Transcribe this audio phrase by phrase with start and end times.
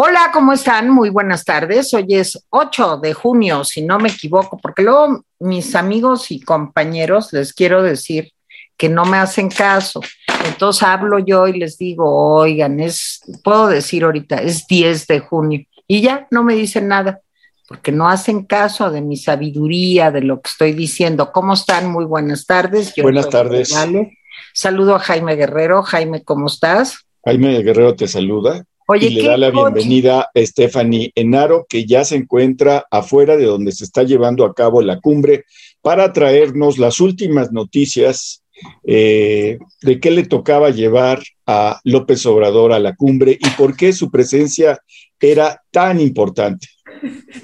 [0.00, 0.90] Hola, ¿cómo están?
[0.90, 1.92] Muy buenas tardes.
[1.92, 7.32] Hoy es 8 de junio, si no me equivoco, porque luego mis amigos y compañeros
[7.32, 8.30] les quiero decir
[8.76, 10.00] que no me hacen caso.
[10.46, 15.64] Entonces hablo yo y les digo, oigan, es, puedo decir ahorita, es 10 de junio.
[15.88, 17.20] Y ya no me dicen nada,
[17.66, 21.32] porque no hacen caso de mi sabiduría, de lo que estoy diciendo.
[21.32, 21.90] ¿Cómo están?
[21.90, 22.94] Muy buenas tardes.
[22.94, 23.74] Yo buenas tardes.
[24.54, 25.82] Saludo a Jaime Guerrero.
[25.82, 27.04] Jaime, ¿cómo estás?
[27.24, 28.64] Jaime Guerrero te saluda.
[28.90, 33.44] Oye, y le da la bienvenida a Stephanie Enaro, que ya se encuentra afuera de
[33.44, 35.44] donde se está llevando a cabo la cumbre,
[35.82, 38.42] para traernos las últimas noticias
[38.86, 43.92] eh, de qué le tocaba llevar a López Obrador a la cumbre y por qué
[43.92, 44.80] su presencia
[45.20, 46.68] era tan importante.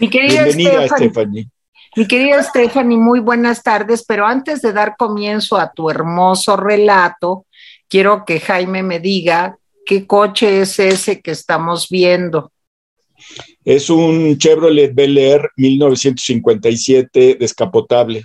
[0.01, 1.51] Mi querida Bienvenida, Stephanie.
[1.95, 7.45] Mi querida Stephanie, muy buenas tardes, pero antes de dar comienzo a tu hermoso relato,
[7.87, 12.53] quiero que Jaime me diga ¿Qué coche es ese que estamos viendo?
[13.64, 18.25] Es un Chevrolet Bel Air 1957 descapotable.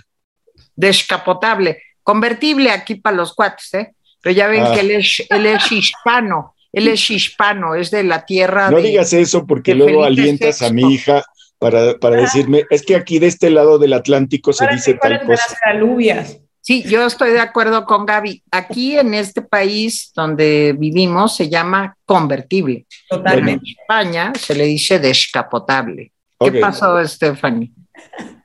[0.74, 3.94] Descapotable, convertible aquí para los cuates, ¿eh?
[4.22, 4.72] Pero ya ven ah.
[4.74, 8.70] que él es, él es hispano, él es hispano, es de la tierra.
[8.70, 11.24] No digas eso porque luego alientas a mi hija
[11.58, 12.20] para, para ah.
[12.20, 15.42] decirme, es que aquí de este lado del Atlántico se dice tal cosa.
[15.48, 16.38] Las alubias.
[16.70, 18.44] Sí, yo estoy de acuerdo con Gaby.
[18.52, 22.86] Aquí en este país donde vivimos se llama convertible.
[23.08, 23.64] Totalmente.
[23.66, 26.12] En España se le dice descapotable.
[26.38, 27.72] ¿Qué pasó, Stephanie?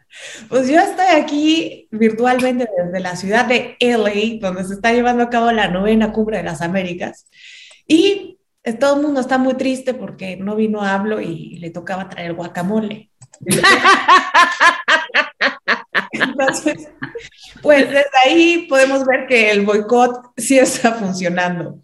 [0.50, 5.30] Pues yo estoy aquí virtualmente desde la ciudad de LA, donde se está llevando a
[5.30, 7.28] cabo la novena cumbre de las Américas.
[7.86, 8.40] Y
[8.80, 12.34] todo el mundo está muy triste porque no vino a hablo y le tocaba traer
[12.34, 13.12] guacamole.
[16.22, 16.90] Entonces,
[17.62, 21.80] pues desde ahí podemos ver que el boicot sí está funcionando.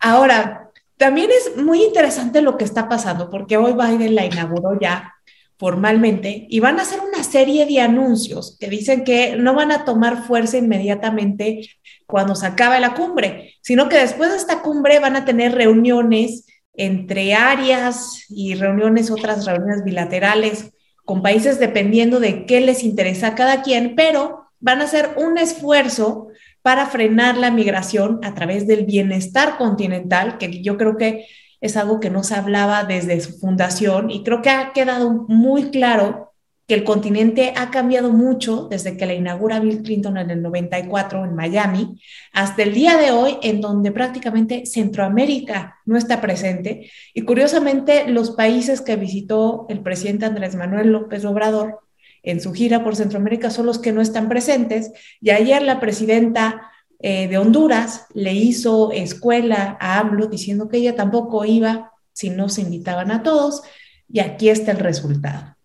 [0.00, 5.14] Ahora, también es muy interesante lo que está pasando, porque hoy Biden la inauguró ya
[5.58, 9.84] formalmente y van a hacer una serie de anuncios que dicen que no van a
[9.84, 11.68] tomar fuerza inmediatamente
[12.06, 16.46] cuando se acabe la cumbre, sino que después de esta cumbre van a tener reuniones
[16.74, 20.72] entre áreas y reuniones, otras reuniones bilaterales
[21.08, 25.38] con países dependiendo de qué les interesa a cada quien, pero van a hacer un
[25.38, 26.28] esfuerzo
[26.60, 31.24] para frenar la migración a través del bienestar continental, que yo creo que
[31.62, 35.70] es algo que no se hablaba desde su fundación y creo que ha quedado muy
[35.70, 36.27] claro
[36.68, 41.24] que el continente ha cambiado mucho desde que la inaugura Bill Clinton en el 94
[41.24, 41.98] en Miami
[42.34, 46.90] hasta el día de hoy en donde prácticamente Centroamérica no está presente.
[47.14, 51.78] Y curiosamente los países que visitó el presidente Andrés Manuel López Obrador
[52.22, 54.92] en su gira por Centroamérica son los que no están presentes.
[55.22, 60.94] Y ayer la presidenta eh, de Honduras le hizo escuela a AMLO diciendo que ella
[60.94, 63.62] tampoco iba si no se invitaban a todos.
[64.06, 65.57] Y aquí está el resultado.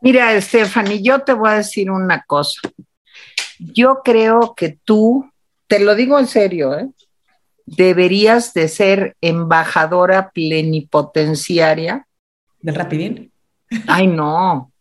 [0.00, 2.60] Mira, Stephanie, yo te voy a decir una cosa.
[3.58, 5.30] Yo creo que tú,
[5.66, 6.88] te lo digo en serio, ¿eh?
[7.66, 12.06] deberías de ser embajadora plenipotenciaria.
[12.60, 13.32] ¿Del Rapidín?
[13.86, 14.72] Ay, no.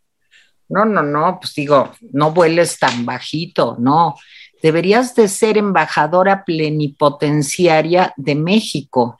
[0.67, 4.15] No, no, no, pues digo, no vueles tan bajito, no.
[4.61, 9.19] Deberías de ser embajadora plenipotenciaria de México.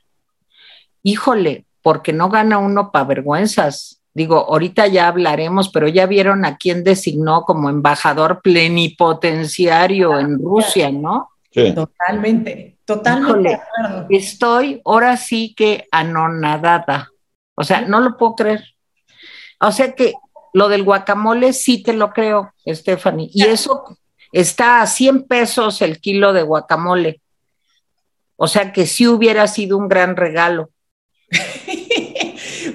[1.02, 3.99] Híjole, porque no gana uno para vergüenzas.
[4.20, 10.92] Digo, ahorita ya hablaremos, pero ya vieron a quién designó como embajador plenipotenciario en Rusia,
[10.92, 11.30] ¿no?
[11.50, 11.74] Sí.
[11.74, 13.62] Totalmente, totalmente.
[14.10, 17.08] estoy ahora sí que anonadada.
[17.56, 18.62] O sea, no lo puedo creer.
[19.62, 20.16] O sea que
[20.52, 23.30] lo del guacamole sí te lo creo, Stephanie.
[23.34, 23.86] Y eso
[24.34, 27.22] está a 100 pesos el kilo de guacamole.
[28.36, 30.72] O sea que sí hubiera sido un gran regalo.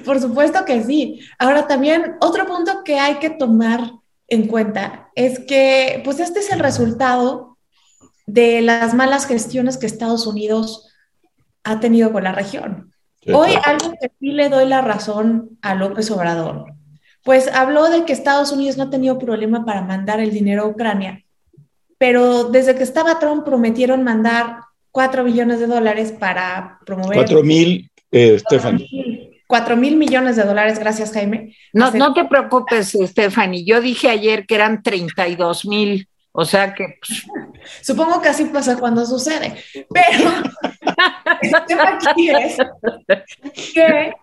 [0.05, 1.19] Por supuesto que sí.
[1.39, 3.91] Ahora también otro punto que hay que tomar
[4.27, 7.57] en cuenta es que pues este es el resultado
[8.25, 10.87] de las malas gestiones que Estados Unidos
[11.63, 12.91] ha tenido con la región.
[13.33, 16.65] Hoy algo que sí le doy la razón a López Obrador,
[17.23, 20.67] pues habló de que Estados Unidos no ha tenido problema para mandar el dinero a
[20.67, 21.23] Ucrania,
[21.97, 24.59] pero desde que estaba Trump prometieron mandar
[24.91, 27.17] 4 billones de dólares para promover...
[27.17, 28.39] 4 mil, eh,
[29.47, 31.55] 4 mil millones de dólares, gracias Jaime.
[31.73, 33.65] No, no te preocupes, Stephanie.
[33.65, 36.97] Yo dije ayer que eran 32 mil, o sea que...
[36.99, 37.25] Pues,
[37.81, 39.55] Supongo que así pasa cuando sucede,
[39.89, 40.29] pero
[41.41, 42.57] el tema aquí es
[43.73, 44.13] que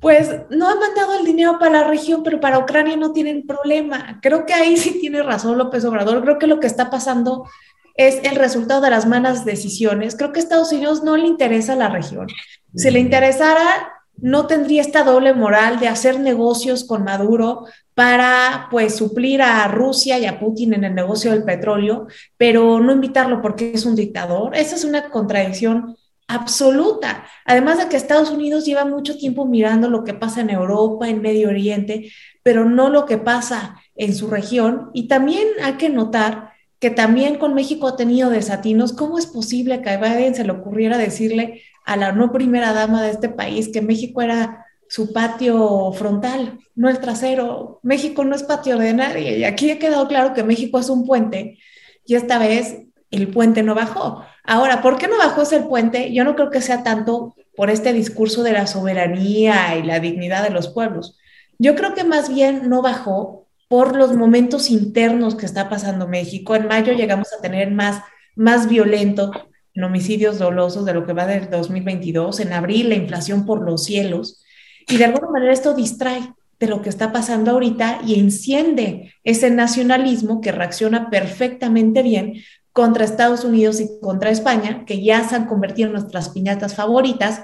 [0.00, 4.18] pues no han mandado el dinero para la región, pero para Ucrania no tienen problema.
[4.22, 6.22] Creo que ahí sí tiene razón López Obrador.
[6.22, 7.48] Creo que lo que está pasando
[7.96, 10.16] es el resultado de las malas decisiones.
[10.16, 12.26] Creo que a Estados Unidos no le interesa la región.
[12.74, 17.64] Si le interesara, no tendría esta doble moral de hacer negocios con Maduro
[17.94, 22.06] para pues suplir a Rusia y a Putin en el negocio del petróleo,
[22.36, 24.54] pero no invitarlo porque es un dictador.
[24.54, 25.96] Esa es una contradicción
[26.28, 27.24] absoluta.
[27.44, 31.22] Además de que Estados Unidos lleva mucho tiempo mirando lo que pasa en Europa, en
[31.22, 32.10] Medio Oriente,
[32.42, 34.90] pero no lo que pasa en su región.
[34.92, 38.92] Y también hay que notar que también con México ha tenido desatinos.
[38.92, 43.02] ¿Cómo es posible que a Biden se le ocurriera decirle a la no primera dama
[43.02, 47.80] de este país que México era su patio frontal, no el trasero.
[47.82, 49.38] México no es patio de nadie.
[49.38, 51.58] Y aquí ha quedado claro que México es un puente
[52.04, 54.24] y esta vez el puente no bajó.
[54.44, 56.12] Ahora, ¿por qué no bajó ese puente?
[56.12, 60.42] Yo no creo que sea tanto por este discurso de la soberanía y la dignidad
[60.42, 61.18] de los pueblos.
[61.58, 66.54] Yo creo que más bien no bajó por los momentos internos que está pasando México.
[66.54, 68.02] En mayo llegamos a tener más,
[68.34, 69.32] más violento
[69.74, 72.40] en homicidios dolosos de lo que va del 2022.
[72.40, 74.42] En abril, la inflación por los cielos.
[74.88, 79.50] Y de alguna manera esto distrae de lo que está pasando ahorita y enciende ese
[79.50, 82.42] nacionalismo que reacciona perfectamente bien
[82.72, 87.42] contra Estados Unidos y contra España, que ya se han convertido en nuestras piñatas favoritas.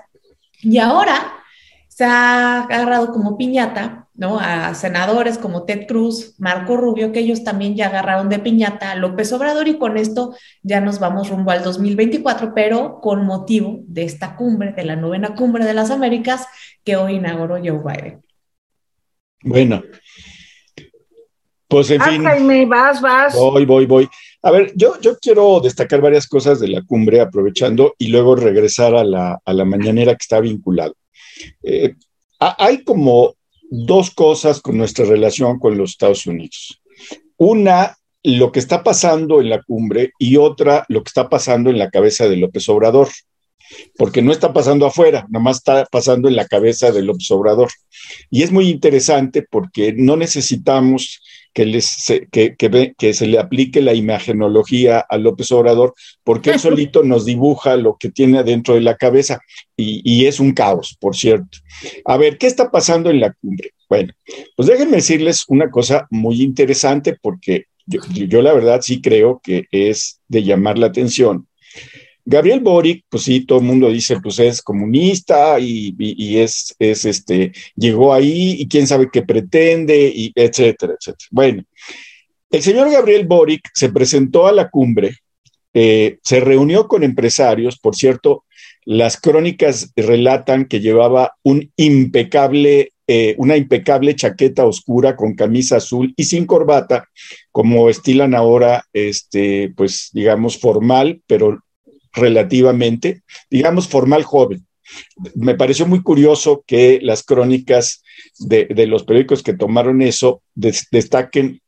[0.61, 1.33] Y ahora
[1.89, 4.39] se ha agarrado como piñata, ¿no?
[4.39, 8.95] A senadores como Ted Cruz, Marco Rubio, que ellos también ya agarraron de piñata a
[8.95, 14.05] López Obrador y con esto ya nos vamos rumbo al 2024, pero con motivo de
[14.05, 16.47] esta cumbre, de la novena cumbre de las Américas,
[16.85, 18.23] que hoy inauguró Joe Biden.
[19.43, 19.83] Bueno,
[21.67, 22.23] pues en fin.
[22.23, 23.35] Jaime, vas, vas.
[23.35, 24.09] Voy, voy, voy.
[24.43, 28.95] A ver, yo, yo quiero destacar varias cosas de la cumbre, aprovechando y luego regresar
[28.95, 30.95] a la, a la mañanera que está vinculado.
[31.65, 31.97] Eh,
[32.39, 33.35] hay como
[33.75, 36.83] dos cosas con nuestra relación con los Estados Unidos.
[37.39, 41.79] Una, lo que está pasando en la cumbre y otra, lo que está pasando en
[41.79, 43.09] la cabeza de López Obrador
[43.97, 47.71] porque no está pasando afuera, nomás está pasando en la cabeza del observador.
[48.31, 51.21] Y es muy interesante porque no necesitamos
[51.53, 55.95] que, les, que, que, se le aplique la imagenología a López Obrador,
[56.25, 59.41] porque él solito nos dibuja lo que tiene adentro de la cabeza
[59.77, 61.59] y, y, es un caos, por cierto.
[62.05, 63.73] A ver, ¿qué está pasando en la cumbre?
[63.89, 64.13] Bueno,
[64.57, 69.67] pues déjenme decirles una cosa muy interesante porque yo, yo la verdad sí creo que
[69.71, 71.47] es de llamar la atención.
[72.25, 75.95] Gabriel Boric, pues sí, todo el mundo dice, pues es comunista y,
[76.39, 81.29] es, es, este, llegó ahí y quién sabe qué pretende, y etcétera, etcétera.
[81.31, 81.65] Bueno,
[82.51, 85.17] el señor Gabriel Boric se presentó a la cumbre,
[85.75, 88.45] eh, se reunió con empresarios, por cierto,
[88.85, 96.13] las crónicas relatan que llevaba un impecable, eh, una impecable chaqueta oscura con camisa azul
[96.17, 97.09] y sin corbata,
[97.51, 101.61] como estilan ahora, este, pues digamos, formal, pero
[102.13, 104.67] relativamente, digamos, formal joven.
[105.35, 108.03] Me pareció muy curioso que las crónicas
[108.39, 111.61] de, los periódicos que tomaron eso destaquen,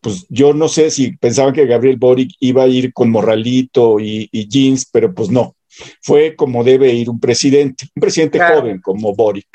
[0.00, 4.28] pues yo no sé si pensaban que Gabriel Boric iba a ir con morralito y,
[4.48, 5.56] jeans, pero pues no,
[6.00, 9.48] fue como debe ir un presidente, un presidente joven como Boric.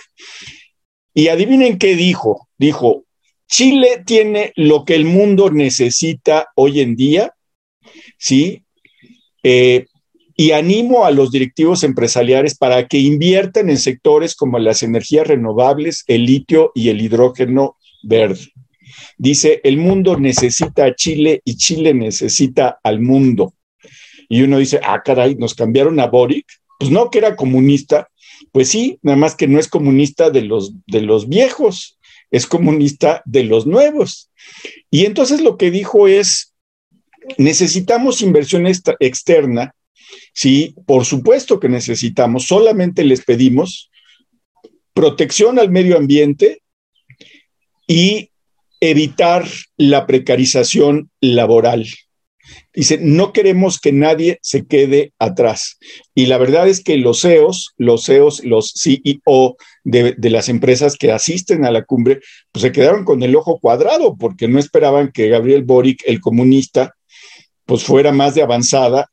[1.13, 3.05] Y adivinen qué dijo, dijo,
[3.47, 7.33] Chile tiene lo que el mundo necesita hoy en día,
[8.17, 8.63] ¿sí?
[9.41, 9.85] Eh,
[10.39, 16.05] y animo a los directivos empresariales para que inviertan en sectores como las energías renovables,
[16.07, 18.47] el litio y el hidrógeno verde.
[19.17, 23.53] Dice, el mundo necesita a Chile y Chile necesita al mundo.
[24.29, 26.45] Y uno dice, ah, caray, nos cambiaron a Boric.
[26.79, 28.07] Pues no, que era comunista.
[28.53, 31.99] Pues sí, nada más que no es comunista de los, de los viejos,
[32.31, 34.31] es comunista de los nuevos.
[34.89, 36.55] Y entonces lo que dijo es,
[37.37, 39.75] necesitamos inversión externa
[40.33, 43.89] Sí, por supuesto que necesitamos, solamente les pedimos
[44.93, 46.61] protección al medio ambiente
[47.87, 48.31] y
[48.79, 49.45] evitar
[49.77, 51.87] la precarización laboral.
[52.73, 55.77] Dice, no queremos que nadie se quede atrás.
[56.15, 60.95] Y la verdad es que los CEOs, los CEOs, los CEO de, de, las empresas
[60.95, 62.19] que asisten a la cumbre,
[62.51, 66.95] pues se quedaron con el ojo cuadrado porque no esperaban que Gabriel Boric, el comunista,
[67.65, 69.09] pues fuera más de avanzada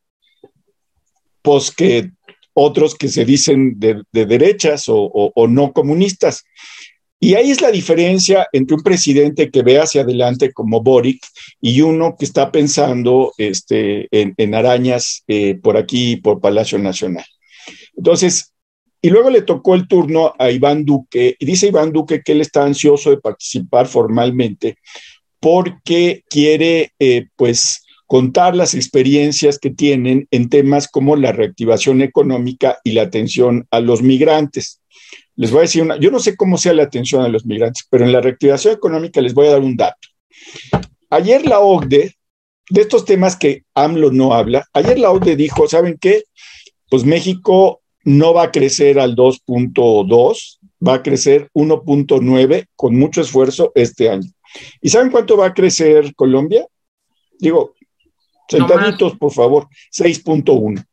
[1.47, 2.11] pues que
[2.55, 6.43] otros que se dicen de, derechas o, no comunistas.
[7.21, 11.25] Y ahí es la diferencia entre un presidente que ve hacia adelante como Boric
[11.61, 17.25] y uno que está pensando este, en, arañas eh, por aquí, por Palacio Nacional.
[17.97, 18.53] Entonces,
[19.01, 22.41] y luego le tocó el turno a Iván Duque, y dice Iván Duque que él
[22.41, 24.79] está ansioso de participar formalmente
[25.39, 32.79] porque quiere, eh, pues, contar las experiencias que tienen en temas como la reactivación económica
[32.85, 34.81] y la atención a los migrantes.
[35.35, 37.87] les voy a decir una, yo no sé cómo sea la atención a los migrantes,
[37.91, 40.09] pero en la reactivación económica les voy a dar un dato.
[41.11, 42.15] Ayer la OCDE,
[42.69, 46.25] de estos temas que AMLO no habla, ayer la OCDE dijo, ¿saben qué?
[46.89, 53.73] Pues México no va a crecer al 2.2, va a crecer 1.9 con mucho esfuerzo
[53.75, 54.31] este año.
[54.81, 56.67] ¿Y saben cuánto va a crecer Colombia?
[57.39, 57.75] Digo,
[58.49, 60.85] sentaditos, por favor, 6.1.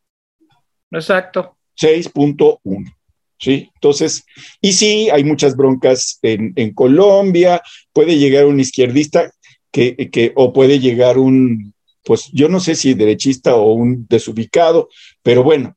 [0.92, 1.58] Exacto.
[1.80, 2.94] 6.1.
[3.40, 3.70] ¿Sí?
[3.74, 4.26] Entonces,
[4.62, 9.32] y sí, hay muchas broncas en, Colombia, puede llegar un izquierdista
[9.70, 11.74] que, que, o puede llegar un,
[12.06, 14.90] pues yo no sé si derechista o un desubicado,
[15.22, 15.76] pero bueno,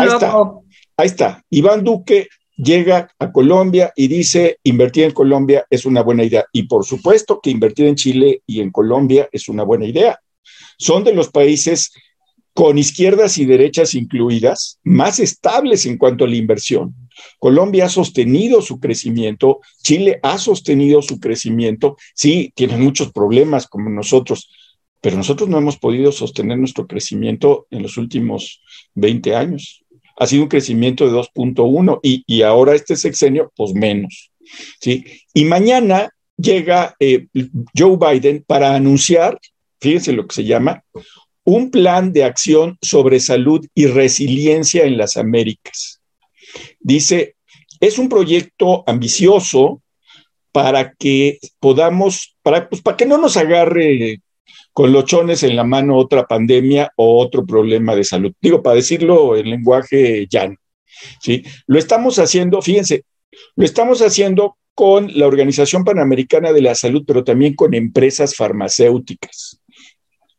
[0.00, 0.34] ahí está.
[0.96, 1.44] Ahí está.
[1.50, 6.46] Iván Duque llega a Colombia y dice, invertir en Colombia es una buena idea.
[6.52, 10.18] Y por supuesto que invertir en Chile y en Colombia es una buena idea.
[10.78, 11.92] Son de los países
[12.54, 16.94] con izquierdas y derechas incluidas, más estables en cuanto a la inversión.
[17.40, 23.90] Colombia ha sostenido su crecimiento, Chile ha sostenido su crecimiento, sí, tienen muchos problemas como
[23.90, 24.50] nosotros,
[25.00, 28.62] pero nosotros no hemos podido sostener nuestro crecimiento en los últimos
[28.94, 29.84] 20 años.
[30.16, 34.30] Ha sido un crecimiento de 2.1 y, y, ahora este sexenio, pues menos.
[34.80, 35.04] ¿sí?
[35.34, 37.26] Y mañana llega eh,
[37.76, 39.38] Joe Biden para anunciar,
[39.84, 40.82] fíjense lo que se llama,
[41.44, 46.00] un plan de acción sobre salud y resiliencia en las Américas.
[46.80, 47.36] Dice,
[47.80, 49.82] es un proyecto ambicioso
[50.52, 54.22] para que podamos, para, pues, para que no nos agarre
[54.72, 58.32] con los chones en la mano otra pandemia o otro problema de salud.
[58.40, 60.56] Digo, para decirlo en lenguaje llano.
[61.20, 61.44] ¿sí?
[61.66, 63.04] Lo estamos haciendo, fíjense,
[63.54, 69.60] lo estamos haciendo con la Organización Panamericana de la Salud, pero también con empresas farmacéuticas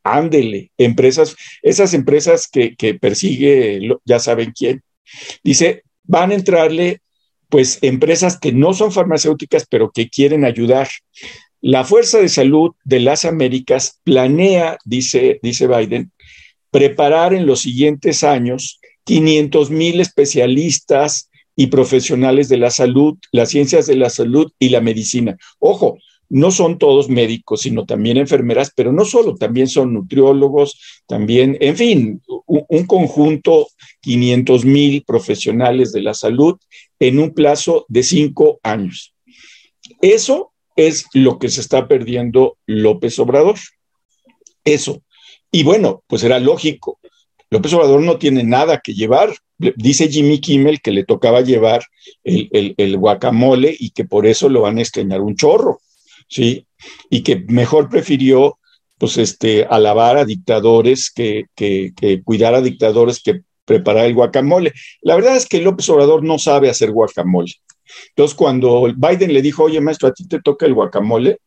[0.06, 4.84] ándele, empresas, esas empresas que, persigue, ya saben quién.
[5.44, 7.02] Dice, van a entrarle
[7.50, 10.88] pues empresas que no son farmacéuticas, pero que quieren ayudar.
[11.60, 16.12] La Fuerza de Salud de las Américas planea, dice, dice Biden,
[16.70, 23.88] preparar en los siguientes años 500 mil especialistas y profesionales de la salud, las ciencias
[23.88, 25.38] de la salud y la medicina.
[25.60, 25.98] Ojo,
[26.30, 31.76] no son todos médicos, sino también enfermeras, pero no solo, también son nutriólogos, también, en
[31.76, 33.68] fin, un, conjunto,
[34.02, 36.58] 500 mil profesionales de la salud
[37.00, 39.14] en un plazo de cinco años.
[40.02, 43.56] Eso es lo que se está perdiendo López Obrador.
[44.64, 45.02] Eso.
[45.52, 47.00] Y bueno, pues era lógico.
[47.50, 49.36] López Obrador no tiene nada que llevar.
[49.58, 51.86] Dice Jimmy Kimmel que le tocaba llevar
[52.24, 55.80] el, el guacamole y que por eso lo van a estrenar un chorro.
[56.28, 56.68] ¿Sí?
[57.10, 58.58] Y que mejor prefirió,
[58.98, 61.46] pues, este, alabar a dictadores que,
[62.24, 64.74] cuidar a dictadores que preparar el guacamole.
[65.02, 67.52] La verdad es que López Obrador no sabe hacer guacamole.
[68.10, 71.40] Entonces, cuando Biden le dijo, oye, maestro, a ti te toca el guacamole,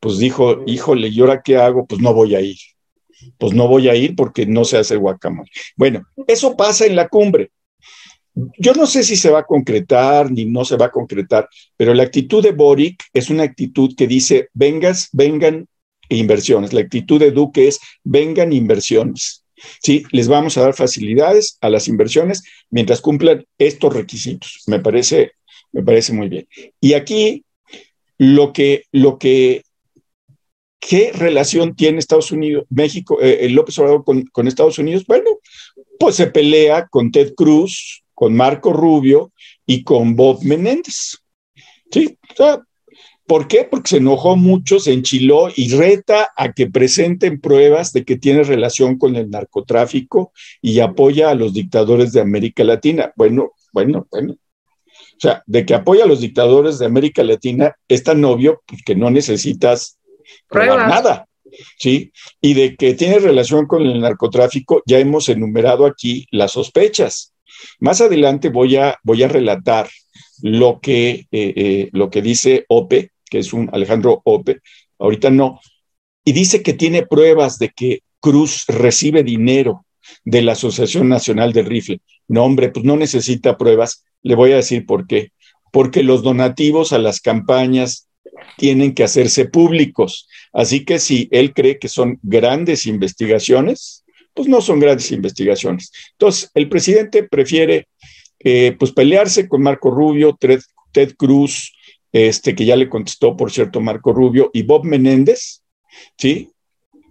[0.00, 1.86] pues dijo, híjole, ¿y ahora qué hago?
[1.86, 2.56] Pues no voy a ir.
[3.36, 5.50] Pues no voy a ir porque no sé hacer guacamole.
[5.76, 7.50] Bueno, eso pasa en la cumbre.
[8.34, 11.94] Yo no sé si se va a concretar ni no se va a concretar, pero
[11.94, 15.66] la actitud de Boric es una actitud que dice, vengas, vengan
[16.08, 16.72] inversiones.
[16.72, 19.44] La actitud de Duque es, vengan inversiones.
[19.82, 24.62] Sí, les vamos a dar facilidades a las inversiones mientras cumplan estos requisitos.
[24.66, 25.32] Me parece,
[25.72, 26.48] me parece muy bien.
[26.80, 27.44] Y aquí
[28.16, 29.62] lo que, lo que,
[30.78, 35.04] ¿qué relación tiene Estados Unidos, México, eh, López Obrador con, con Estados Unidos?
[35.06, 35.30] Bueno,
[35.98, 39.32] pues se pelea con Ted Cruz, con Marco Rubio
[39.64, 41.20] y con Bob Menéndez.
[41.90, 42.18] ¿Sí?
[43.26, 43.64] ¿Por qué?
[43.64, 48.42] Porque se enojó mucho, se enchiló y reta a que presenten pruebas de que tiene
[48.42, 53.10] relación con el narcotráfico y apoya a los dictadores de América Latina.
[53.16, 54.34] Bueno, bueno, bueno.
[54.34, 58.96] O sea, de que apoya a los dictadores de América Latina es tan obvio que
[58.96, 59.98] no necesitas
[60.46, 61.26] probar nada.
[61.78, 62.12] ¿Sí?
[62.42, 67.29] Y de que tiene relación con el narcotráfico, ya hemos enumerado aquí las sospechas.
[67.78, 69.88] Más adelante voy a, voy a relatar
[70.42, 74.60] lo que, eh, eh, lo que dice Ope, que es un Alejandro Ope,
[74.98, 75.60] ahorita no,
[76.24, 79.86] y dice que tiene pruebas de que Cruz recibe dinero
[80.24, 82.00] de la Asociación Nacional del Rifle.
[82.28, 84.04] No, hombre, pues no necesita pruebas.
[84.22, 85.32] Le voy a decir por qué.
[85.72, 88.08] Porque los donativos a las campañas
[88.56, 90.28] tienen que hacerse públicos.
[90.52, 94.04] Así que si él cree que son grandes investigaciones,
[94.40, 95.92] pues no son grandes investigaciones.
[96.12, 97.88] Entonces, el presidente prefiere
[98.38, 101.74] eh, pues pelearse con Marco Rubio, Ted, Cruz,
[102.10, 105.62] este, que ya le contestó, por cierto, Marco Rubio, y Bob Menéndez,
[106.16, 106.52] ¿sí?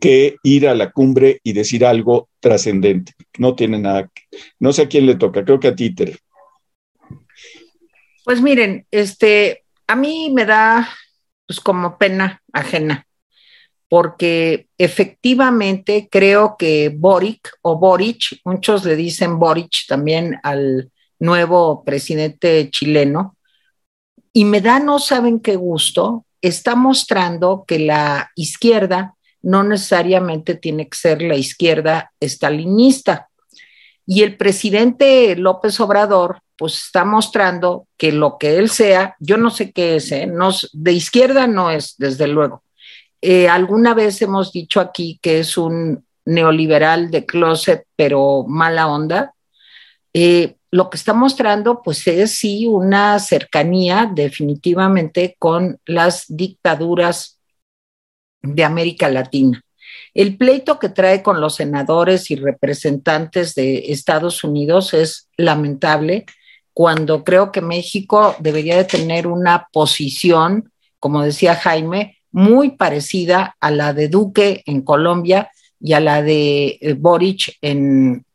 [0.01, 3.13] que ir a la cumbre y decir algo trascendente.
[3.38, 4.09] No tiene nada.
[4.57, 6.17] No sé a quién le toca, creo que a Títer.
[8.25, 10.89] Pues miren, este, a mí me da
[11.45, 13.05] pues como pena ajena,
[13.89, 22.69] porque efectivamente creo que Boric o Boric, muchos le dicen Boric también al nuevo presidente
[22.69, 23.36] chileno,
[24.31, 30.88] y me da no saben qué gusto, está mostrando que la izquierda no necesariamente tiene
[30.88, 33.29] que ser la izquierda estalinista.
[34.05, 39.50] Y el presidente López Obrador, pues está mostrando que lo que él sea, yo no
[39.50, 40.29] sé qué es, ¿eh?
[40.74, 42.63] de izquierda no es, desde luego.
[43.21, 49.33] Eh, alguna vez hemos dicho aquí que es un neoliberal de closet, pero mala onda.
[50.13, 57.39] Eh, lo que está mostrando, pues es sí una cercanía definitivamente con las dictaduras
[58.41, 59.61] de América Latina.
[60.13, 66.25] El pleito que trae con los senadores y representantes de Estados Unidos es lamentable
[66.73, 73.71] cuando creo que México debería de tener una posición, como decía Jaime, muy parecida a
[73.71, 78.25] la de Duque en Colombia y a la de eh, Boric en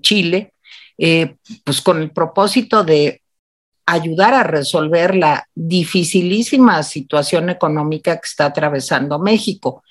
[0.00, 0.54] Chile,
[0.98, 3.22] eh, pues con el propósito de
[3.86, 9.82] ayudar a resolver la dificilísima situación económica que está atravesando México.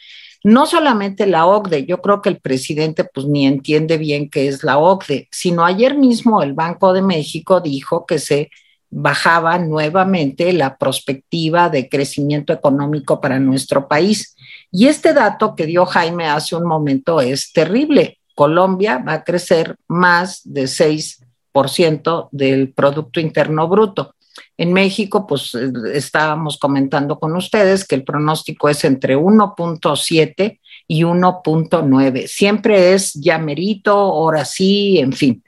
[0.43, 4.63] No solamente la OCDE, yo creo que el presidente pues ni entiende bien qué es
[4.63, 8.49] la OCDE, sino ayer mismo el Banco de México dijo que se
[8.91, 14.36] bajaba nuevamente la perspectiva de crecimiento económico para nuestro país.
[14.72, 18.19] Y este dato que dio Jaime hace un momento es terrible.
[18.36, 24.15] Colombia va a crecer más de 6% del Producto Interno Bruto.
[24.58, 25.53] En México, pues
[25.93, 32.27] estábamos comentando con ustedes que el pronóstico es entre 1.7 y 1.9.
[32.27, 35.43] Siempre es ya merito, ahora sí, en fin.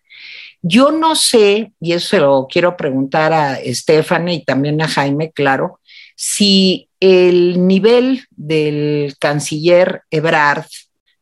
[0.61, 5.79] Yo no sé, y eso lo quiero preguntar a Estefane y también a Jaime, claro,
[6.15, 10.65] si el nivel del canciller Ebrard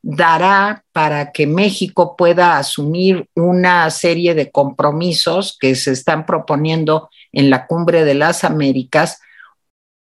[0.02, 7.50] dará para que México pueda asumir una serie de compromisos que se están proponiendo en
[7.50, 9.22] la cumbre de las Américas,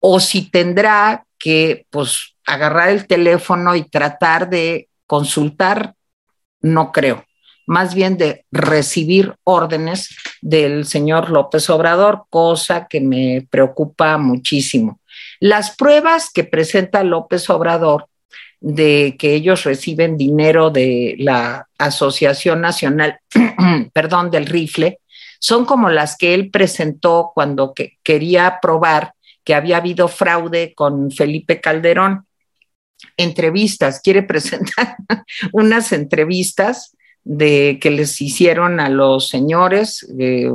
[0.00, 5.94] o si tendrá que pues agarrar el teléfono y tratar de consultar,
[6.60, 7.24] no creo,
[7.66, 15.00] más bien de recibir órdenes del señor López Obrador, cosa que me preocupa muchísimo.
[15.40, 18.08] Las pruebas que presenta López Obrador
[18.60, 23.18] de que ellos reciben dinero de la Asociación Nacional,
[23.92, 25.00] perdón, del Rifle,
[25.38, 29.12] son como las que él presentó cuando quería probar
[29.44, 32.26] que había habido fraude con Felipe Calderón.
[33.18, 34.96] Entrevistas, quiere presentar
[35.52, 36.93] unas entrevistas
[37.24, 40.50] de que les hicieron a los señores eh,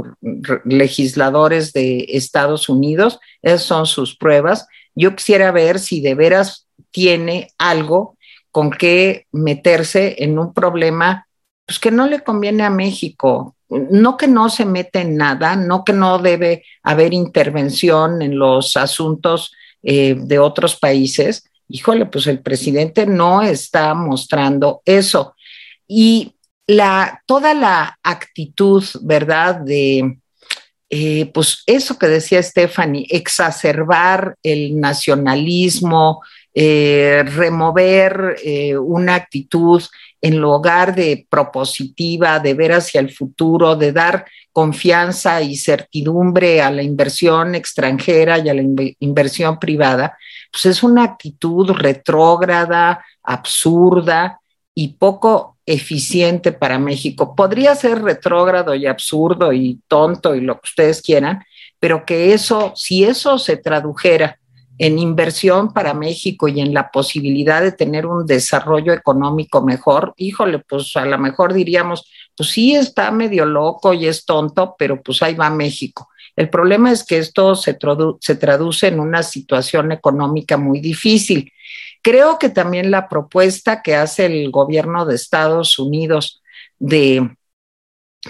[0.65, 3.19] legisladores de Estados Unidos.
[3.41, 4.67] Esas son sus pruebas.
[4.95, 8.17] Yo quisiera ver si de veras tiene algo
[8.51, 11.27] con que meterse en un problema
[11.65, 13.55] pues, que no le conviene a México.
[13.69, 18.75] No que no se mete en nada, no que no debe haber intervención en los
[18.77, 19.53] asuntos
[19.84, 21.43] eh, de otros países.
[21.67, 25.36] Híjole, pues el presidente no está mostrando eso.
[25.88, 26.34] Y
[26.69, 29.55] la, toda la actitud, ¿verdad?
[29.55, 30.19] De,
[30.88, 36.21] eh, pues eso que decía Stephanie, exacerbar el nacionalismo,
[36.53, 39.82] eh, remover eh, una actitud
[40.21, 46.69] en lugar de propositiva, de ver hacia el futuro, de dar confianza y certidumbre a
[46.69, 48.62] la inversión extranjera y a la
[48.99, 50.15] inversión privada,
[50.51, 54.38] pues es una actitud retrógrada, absurda
[54.82, 57.36] y poco eficiente para México.
[57.36, 61.44] Podría ser retrógrado y absurdo y tonto y lo que ustedes quieran,
[61.82, 64.39] pero que eso, si eso se tradujera
[64.78, 70.60] en inversión para México y en la posibilidad de tener un desarrollo económico mejor, híjole,
[70.60, 75.22] pues a lo mejor diríamos, pues sí está medio loco y es tonto, pero pues
[75.22, 76.08] ahí va México.
[76.38, 77.78] El problema es que esto se,
[78.22, 81.52] se traduce en una situación económica muy difícil.
[82.01, 86.41] Creo que también la propuesta que hace el gobierno de Estados Unidos
[86.77, 87.35] de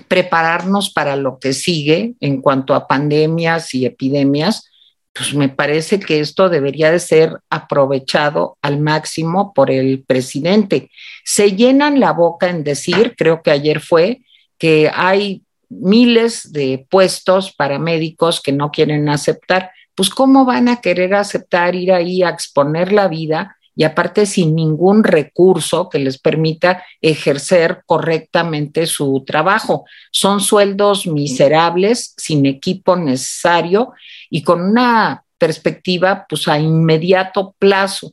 [0.07, 4.69] prepararnos para lo que sigue en cuanto a pandemias y epidemias,
[5.13, 10.91] pues me parece que esto debería de ser aprovechado al máximo por el presidente.
[11.23, 14.21] Se llenan la boca en decir, creo que ayer fue,
[14.57, 19.71] que hay miles de puestos para médicos que no quieren aceptar.
[19.95, 24.55] Pues ¿cómo van a querer aceptar ir ahí a exponer la vida y aparte sin
[24.55, 29.85] ningún recurso que les permita ejercer correctamente su trabajo.
[30.11, 33.93] Son sueldos miserables, sin equipo necesario
[34.29, 38.11] y con una perspectiva pues a inmediato plazo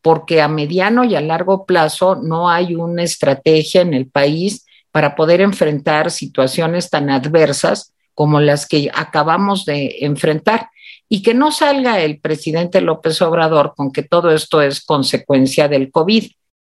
[0.00, 5.16] porque a mediano y a largo plazo no hay una estrategia en el país para
[5.16, 10.68] poder enfrentar situaciones tan adversas como las que acabamos de enfrentar.
[11.10, 15.90] Y que no salga el presidente López Obrador con que todo esto es consecuencia del
[15.90, 16.24] COVID.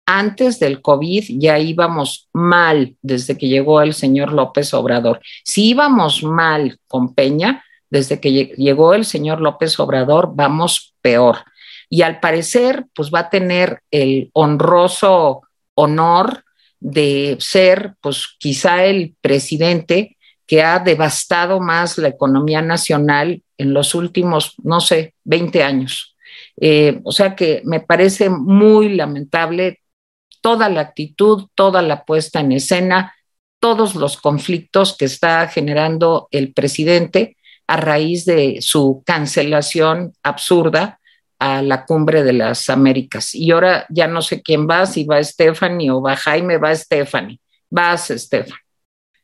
[0.06, 5.22] Antes del COVID ya íbamos mal desde que llegó el señor López Obrador.
[5.46, 11.38] Si íbamos mal con Peña, desde que llegó el señor López Obrador, vamos peor
[11.92, 15.42] y al parecer pues va a tener el honroso
[15.76, 16.46] honor
[16.80, 23.96] de ser pues quizá el presidente que ha devastado más la economía nacional en los
[23.96, 26.16] últimos, no sé, 20 años.
[26.60, 29.82] Eh, o sea que me parece muy lamentable
[30.42, 33.14] toda la actitud, toda la puesta en escena,
[33.60, 41.00] todos los conflictos que está generando el presidente a raíz de su cancelación absurda
[41.38, 43.36] a la cumbre de las Américas.
[43.36, 47.40] Y ahora ya no sé quién va, si va Stephanie o va Jaime, va Stephanie.
[47.70, 48.71] Vas, Stephanie.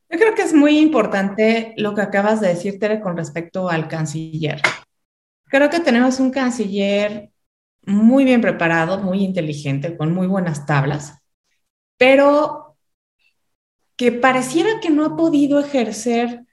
[0.09, 3.87] Yo creo que es muy importante lo que acabas de decir, Tere, con respecto al
[3.87, 4.61] canciller.
[5.45, 7.31] Creo que tenemos un canciller
[7.85, 11.19] muy bien preparado, muy inteligente, con muy buenas tablas,
[11.97, 12.77] pero
[13.95, 16.45] que pareciera que no ha podido ejercer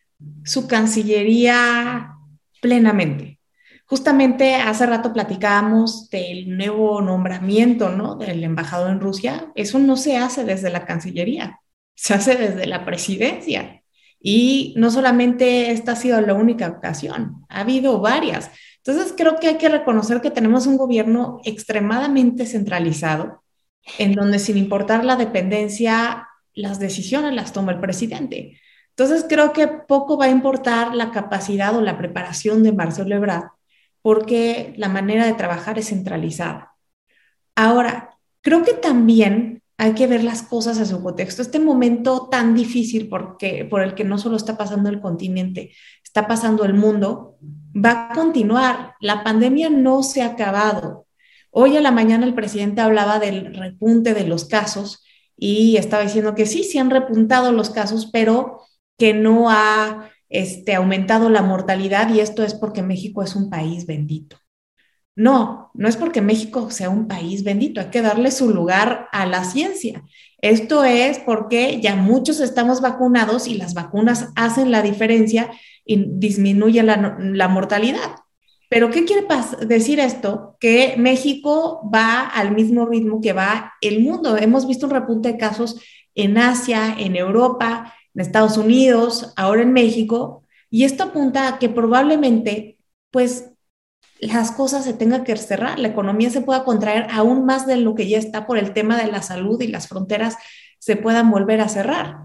[0.44, 2.14] su cancillería
[2.60, 3.38] plenamente.
[3.86, 8.16] Justamente hace rato platicábamos del nuevo nombramiento, ¿no?
[8.16, 9.52] Del embajador en Rusia.
[9.54, 11.60] Eso no se hace desde la Cancillería,
[11.94, 13.82] se hace desde la presidencia.
[14.20, 18.50] Y no solamente esta ha sido la única ocasión, ha habido varias.
[18.78, 23.42] Entonces creo que hay que reconocer que tenemos un gobierno extremadamente centralizado,
[23.98, 28.60] en donde sin importar la dependencia, las decisiones las toma el presidente.
[28.90, 33.48] Entonces creo que poco va a importar la capacidad o la preparación de Marcelo Ebrard
[34.04, 36.74] porque la manera de trabajar es centralizada.
[37.56, 41.42] Ahora, creo que también hay que ver las cosas a su contexto.
[41.42, 46.26] Este momento tan difícil porque, por el que no solo está pasando el continente, está
[46.26, 47.36] pasando el mundo,
[47.74, 48.94] va a continuar.
[49.00, 51.06] La pandemia no se ha acabado.
[51.50, 55.04] Hoy a la mañana el presidente hablaba del repunte de los casos
[55.36, 58.60] y estaba diciendo que sí, sí han repuntado los casos, pero
[58.96, 63.86] que no ha este, aumentado la mortalidad y esto es porque México es un país
[63.86, 64.36] bendito.
[65.16, 69.26] No, no es porque México sea un país bendito, hay que darle su lugar a
[69.26, 70.02] la ciencia.
[70.38, 75.50] Esto es porque ya muchos estamos vacunados y las vacunas hacen la diferencia
[75.84, 78.16] y disminuyen la, la mortalidad.
[78.68, 79.26] Pero ¿qué quiere
[79.66, 80.56] decir esto?
[80.58, 84.36] Que México va al mismo ritmo que va el mundo.
[84.36, 85.80] Hemos visto un repunte de casos
[86.14, 91.68] en Asia, en Europa, en Estados Unidos, ahora en México, y esto apunta a que
[91.68, 92.78] probablemente,
[93.10, 93.50] pues,
[94.24, 97.94] las cosas se tengan que cerrar, la economía se pueda contraer aún más de lo
[97.94, 100.36] que ya está por el tema de la salud y las fronteras
[100.78, 102.16] se puedan volver a cerrar.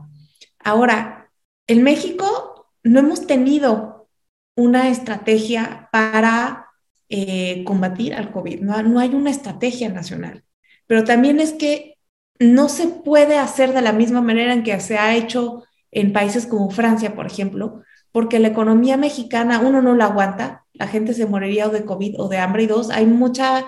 [0.64, 1.30] Ahora,
[1.68, 4.08] en México no hemos tenido
[4.56, 6.68] una estrategia para
[7.10, 10.46] eh, combatir al COVID, no, no hay una estrategia nacional,
[10.88, 11.98] pero también es que
[12.40, 16.46] no se puede hacer de la misma manera en que se ha hecho en países
[16.46, 17.84] como Francia, por ejemplo,
[18.14, 22.20] porque la economía mexicana, uno, no la aguanta, la gente se moriría o de COVID
[22.20, 23.66] o de hambre, y dos, hay mucha,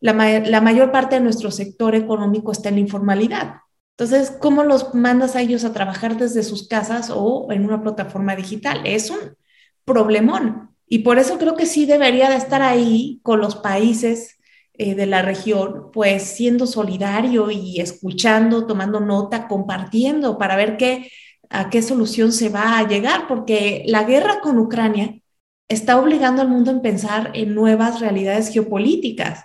[0.00, 0.14] la,
[0.60, 3.56] mayor parte de nuestro sector económico está en la informalidad.
[3.98, 8.34] Entonces, ¿cómo los mandas a ellos a trabajar desde sus casas o en una plataforma
[8.36, 8.80] digital?
[8.84, 9.36] Es un
[9.84, 10.70] problemón.
[10.86, 14.38] Y por eso creo que sí debería de estar ahí con los países
[14.74, 21.10] eh, de la región, pues siendo solidario y escuchando, tomando nota, compartiendo para ver qué
[21.52, 25.21] a qué solución se va a llegar, porque la guerra con Ucrania
[25.68, 29.44] está obligando al mundo a pensar en nuevas realidades geopolíticas.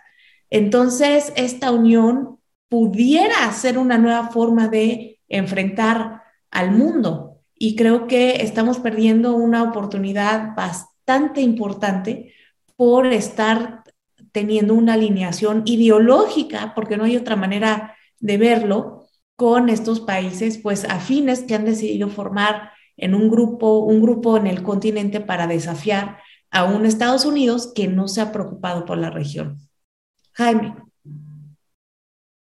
[0.49, 7.39] Entonces, esta unión pudiera ser una nueva forma de enfrentar al mundo.
[7.55, 12.33] Y creo que estamos perdiendo una oportunidad bastante importante
[12.75, 13.83] por estar
[14.31, 18.97] teniendo una alineación ideológica, porque no hay otra manera de verlo,
[19.37, 24.47] con estos países pues afines que han decidido formar en un grupo, un grupo en
[24.47, 29.09] el continente para desafiar a un Estados Unidos que no se ha preocupado por la
[29.09, 29.59] región.
[30.33, 30.75] Jaime.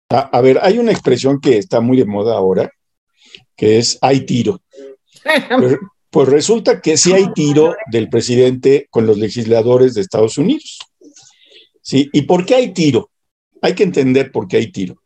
[0.08, 2.70] A, ver, hay una expresión que está muy de moda ahora,
[3.56, 4.62] que es hay tiro.
[5.58, 5.76] Pues,
[6.10, 10.78] pues resulta que sí hay tiro del presidente con los legisladores de Estados Unidos.
[11.82, 12.08] ¿Sí?
[12.12, 13.10] ¿Y por qué hay tiro?
[13.66, 15.02] hay que entender por qué hay tiro.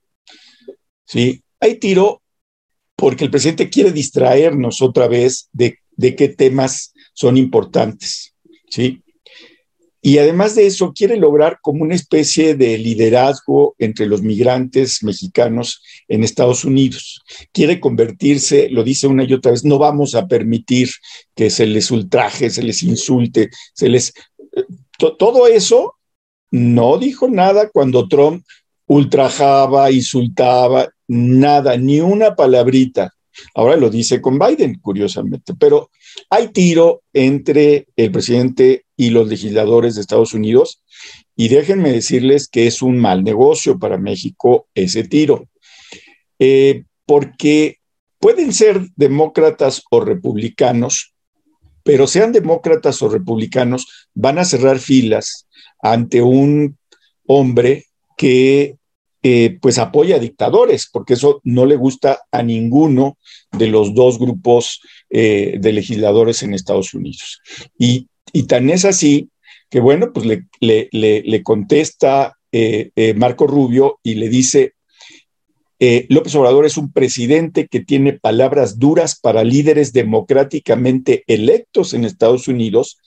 [1.06, 1.42] ¿Sí?
[1.60, 2.19] Hay tiro
[3.00, 8.34] porque el presidente quiere distraernos otra vez de, de qué temas son importantes.
[8.68, 9.02] ¿Sí?
[10.02, 15.82] Y además de eso, quiere lograr como una especie de liderazgo entre los migrantes mexicanos
[16.08, 17.22] en Estados Unidos.
[17.52, 20.90] Quiere convertirse, lo dice una y otra vez, no vamos a permitir
[21.34, 24.12] que se les ultraje, se les insulte, se les...
[24.56, 24.64] Eh,
[25.18, 25.94] todo eso
[26.50, 28.44] no dijo nada cuando Trump
[28.86, 33.12] ultrajaba, insultaba, nada, ni una palabrita.
[33.54, 35.90] Ahora lo dice con Biden, curiosamente, pero
[36.28, 40.82] hay tiro entre el presidente y los legisladores de Estados Unidos
[41.34, 45.48] y déjenme decirles que es un mal negocio para México ese tiro,
[46.38, 47.78] eh, porque
[48.18, 51.14] pueden ser demócratas o republicanos,
[51.82, 55.48] pero sean demócratas o republicanos, van a cerrar filas
[55.82, 56.78] ante un
[57.26, 58.76] hombre que
[59.22, 63.18] eh, pues apoya a dictadores, porque eso no le gusta a ninguno
[63.52, 64.80] de los dos grupos
[65.10, 67.40] eh, de legisladores en Estados Unidos.
[67.78, 68.08] Y,
[68.46, 69.28] tan es así
[69.68, 74.72] que, bueno, pues le, le, contesta eh, Marco Rubio y le dice,
[76.08, 82.48] López Obrador es un presidente que tiene palabras duras para líderes democráticamente electos en Estados
[82.48, 82.98] Unidos,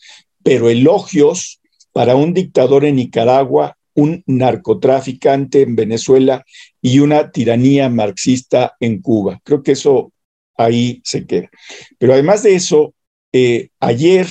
[0.43, 1.59] pero elogios
[1.91, 6.43] para un dictador en Nicaragua un narcotraficante en Venezuela
[6.81, 9.39] y una tiranía marxista en Cuba.
[9.43, 10.11] Creo que eso
[10.57, 11.49] ahí se queda.
[11.97, 12.93] Pero además de eso,
[13.31, 14.27] eh, ayer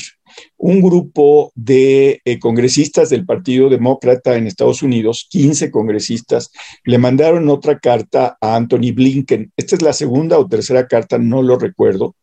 [0.57, 6.51] un grupo de eh, congresistas del Partido Demócrata en Estados Unidos, 15 congresistas,
[6.85, 9.53] le mandaron otra carta a Anthony Blinken.
[9.57, 12.17] Esta es la segunda o tercera carta, no lo recuerdo.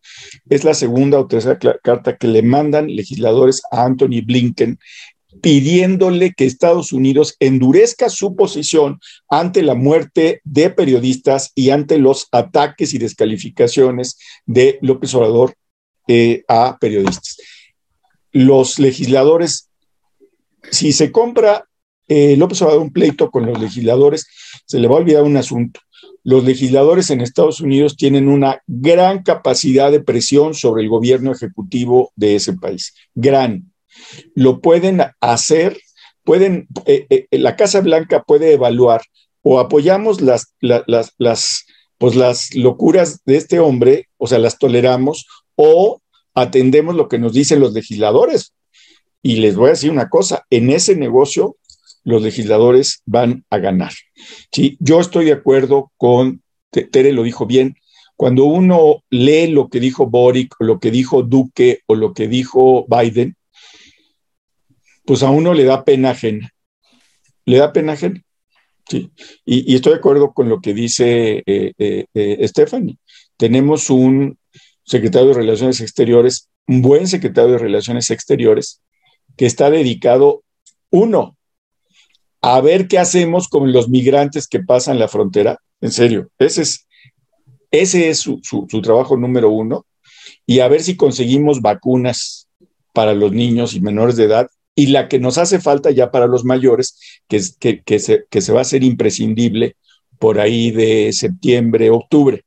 [0.49, 4.79] Es la segunda o tercera carta que le mandan legisladores a Anthony Blinken
[5.41, 12.27] pidiéndole que Estados Unidos endurezca su posición ante la muerte de periodistas y ante los
[12.31, 15.53] ataques y descalificaciones de López Obrador
[16.07, 17.37] eh, a periodistas.
[18.31, 19.69] Los legisladores,
[20.71, 21.65] si se compra
[22.07, 24.27] eh, López Obrador un pleito con los legisladores,
[24.65, 25.79] se le va a olvidar un asunto.
[26.23, 32.11] Los legisladores en Estados Unidos tienen una gran capacidad de presión sobre el gobierno ejecutivo
[32.15, 32.95] de ese país.
[33.13, 33.71] Gran
[34.35, 35.79] lo pueden hacer,
[36.23, 39.01] pueden, eh, eh, la Casa Blanca puede evaluar
[39.41, 40.83] o apoyamos las, las,
[41.17, 41.65] las,
[41.97, 46.01] pues las locuras de este hombre, o sea, las toleramos, o
[46.33, 48.53] atendemos lo que nos dicen los legisladores.
[49.21, 51.57] Y les voy a decir una cosa, en ese negocio
[52.03, 53.91] los legisladores van a ganar.
[54.51, 54.77] ¿sí?
[54.79, 57.75] Yo estoy de acuerdo con, Tere lo dijo bien,
[58.15, 62.27] cuando uno lee lo que dijo Boric, o lo que dijo Duque, o lo que
[62.27, 63.35] dijo Biden,
[65.09, 66.53] pues a uno le da pena ajena.
[67.43, 68.21] Le da pena ajena.
[68.87, 69.09] Sí.
[69.43, 72.99] Y, estoy de acuerdo con lo que dice eh, eh, eh, Stephanie.
[73.35, 74.37] Tenemos un
[74.83, 78.83] secretario de Relaciones Exteriores, un buen secretario de Relaciones Exteriores,
[79.35, 80.43] que está dedicado,
[80.91, 81.35] uno,
[82.43, 85.57] a ver qué hacemos con los migrantes que pasan la frontera.
[85.81, 86.61] En serio, ese
[87.71, 89.87] es, su trabajo número uno.
[90.45, 92.47] Y a ver si conseguimos vacunas
[92.93, 94.47] para los niños y menores de edad
[94.79, 98.39] y la que nos hace falta ya para los mayores, que, que, que, se, que
[98.39, 99.75] se va a hacer imprescindible
[100.19, 102.45] por ahí de septiembre, octubre.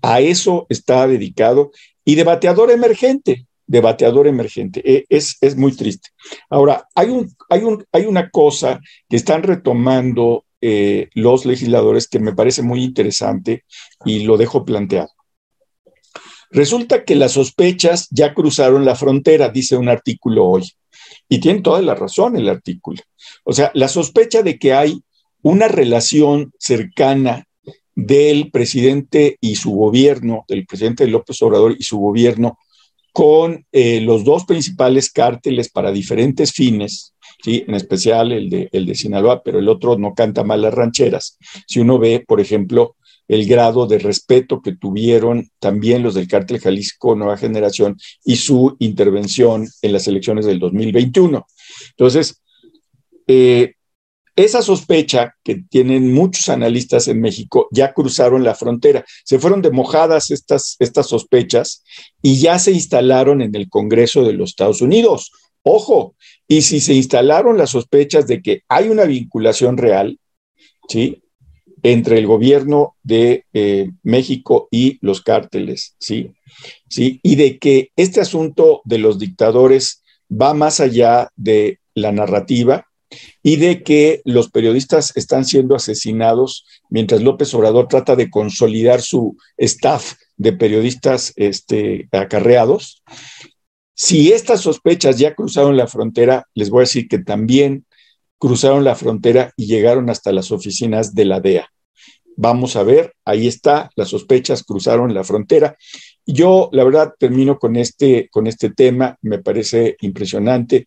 [0.00, 1.72] A eso está dedicado
[2.04, 4.80] y de bateador emergente, de bateador emergente.
[4.84, 6.10] E, es, es muy triste.
[6.48, 12.20] Ahora, hay, un, hay, un, hay una cosa que están retomando eh, los legisladores que
[12.20, 13.64] me parece muy interesante
[14.04, 15.10] y lo dejo planteado.
[16.50, 20.72] Resulta que las sospechas ya cruzaron la frontera, dice un artículo hoy.
[21.28, 23.00] Y tiene toda la razón el artículo.
[23.44, 25.02] O sea, la sospecha de que hay
[25.42, 27.44] una relación cercana
[27.94, 32.58] del presidente y su gobierno, del presidente López Obrador y su gobierno,
[33.12, 38.94] con eh, los dos principales cárteles para diferentes fines, en especial el de, el de
[38.94, 41.38] Sinaloa, pero el otro no canta mal las rancheras.
[41.66, 42.96] Si uno ve, por ejemplo,
[43.28, 48.76] el grado de respeto que tuvieron también los del cártel Jalisco Nueva Generación y su
[48.80, 51.46] intervención en las elecciones del 2021.
[51.90, 52.42] Entonces,
[53.26, 53.74] eh,
[54.34, 59.04] esa sospecha que tienen muchos analistas en México ya cruzaron la frontera.
[59.24, 61.82] Se fueron de mojadas estas, estas sospechas
[62.22, 65.32] y ya se instalaron en el Congreso de los Estados Unidos.
[65.62, 66.14] Ojo,
[66.46, 70.20] y si se instalaron las sospechas de que hay una vinculación real,
[70.88, 71.20] ¿sí?
[71.82, 76.32] Entre el gobierno de eh, México y los cárteles, ¿sí?
[76.88, 77.20] ¿sí?
[77.22, 82.88] Y de que este asunto de los dictadores va más allá de la narrativa,
[83.42, 89.36] y de que los periodistas están siendo asesinados mientras López Obrador trata de consolidar su
[89.56, 93.02] staff de periodistas este, acarreados.
[93.94, 97.86] Si estas sospechas ya cruzaron la frontera, les voy a decir que también
[98.38, 101.68] cruzaron la frontera y llegaron hasta las oficinas de la DEA.
[102.36, 105.76] Vamos a ver, ahí está, las sospechas cruzaron la frontera.
[106.24, 110.86] Yo, la verdad, termino con este, con este tema, me parece impresionante.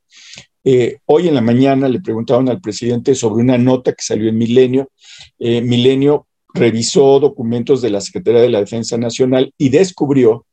[0.63, 4.37] Eh, hoy en la mañana le preguntaron al presidente sobre una nota que salió en
[4.37, 4.91] Milenio.
[5.39, 10.45] Eh, Milenio revisó documentos de la Secretaría de la Defensa Nacional y descubrió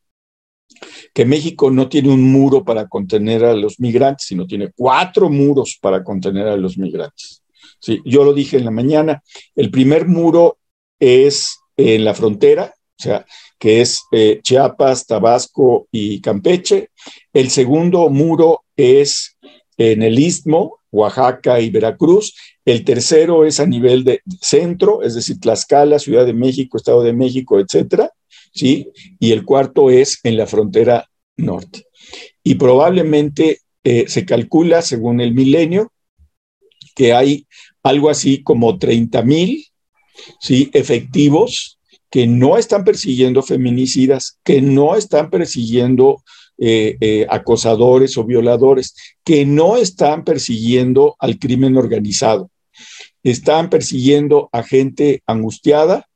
[1.19, 5.77] que México no tiene un muro para contener a los migrantes, sino tiene cuatro muros
[5.83, 7.43] para contener a los migrantes.
[7.81, 9.21] Sí, yo lo dije en la mañana,
[9.57, 10.59] el primer muro
[11.01, 13.27] es en la frontera, o sea,
[13.59, 16.91] que es eh, Chiapas, Tabasco y Campeche.
[17.33, 19.37] El segundo muro es
[19.77, 22.33] en el Istmo, Oaxaca y Veracruz.
[22.65, 27.13] El tercero es a nivel de centro, es decir, Tlaxcala, Ciudad de México, Estado de
[27.13, 28.13] México, etcétera.
[28.59, 28.89] ¿Sí?
[29.19, 31.85] Y el cuarto es en la frontera norte.
[32.43, 35.93] Y probablemente eh, se calcula, según el milenio,
[36.95, 37.47] que hay
[37.83, 39.65] algo así como 30 mil
[40.41, 40.71] ¿sí?
[40.75, 41.79] efectivos
[42.11, 46.23] que no están persiguiendo feminicidas, que no están persiguiendo
[46.59, 52.51] eh, eh, acosadores o violadores, que no están persiguiendo al crimen organizado,
[53.23, 56.09] están persiguiendo a gente angustiada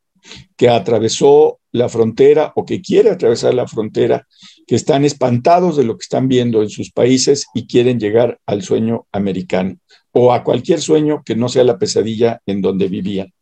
[0.57, 4.29] que atravesó la frontera o que quiere atravesar la frontera,
[4.67, 8.63] que están espantados de lo que están viendo en sus países y quieren llegar al
[8.63, 9.77] sueño americano
[10.13, 13.33] o a cualquier sueño que no sea la pesadilla en donde vivían.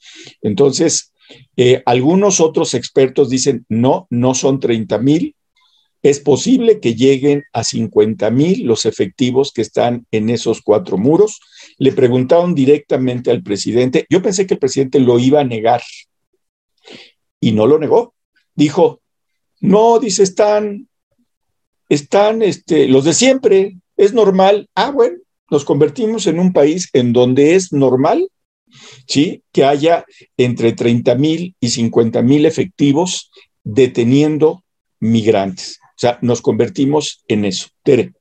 [0.41, 1.13] Entonces,
[1.57, 5.35] eh, algunos otros expertos dicen, no, no son 30 mil,
[6.03, 11.41] es posible que lleguen a 50 mil los efectivos que están en esos cuatro muros.
[11.77, 15.83] Le preguntaron directamente al presidente, yo pensé que el presidente lo iba a negar
[17.39, 18.15] y no lo negó.
[18.61, 19.01] Dijo,
[19.61, 20.87] no, dice, están,
[21.89, 24.69] están este, los de siempre, es normal.
[24.75, 25.17] Ah, bueno,
[25.51, 28.29] nos convertimos en un país en donde es normal,
[29.09, 29.43] ¿sí?
[29.51, 30.05] Que haya
[30.37, 33.31] entre 30 mil y 50 mil efectivos
[33.65, 34.63] deteniendo
[34.99, 35.79] migrantes.
[35.83, 37.69] O sea, nos convertimos en eso.
[37.83, 38.13] Tere.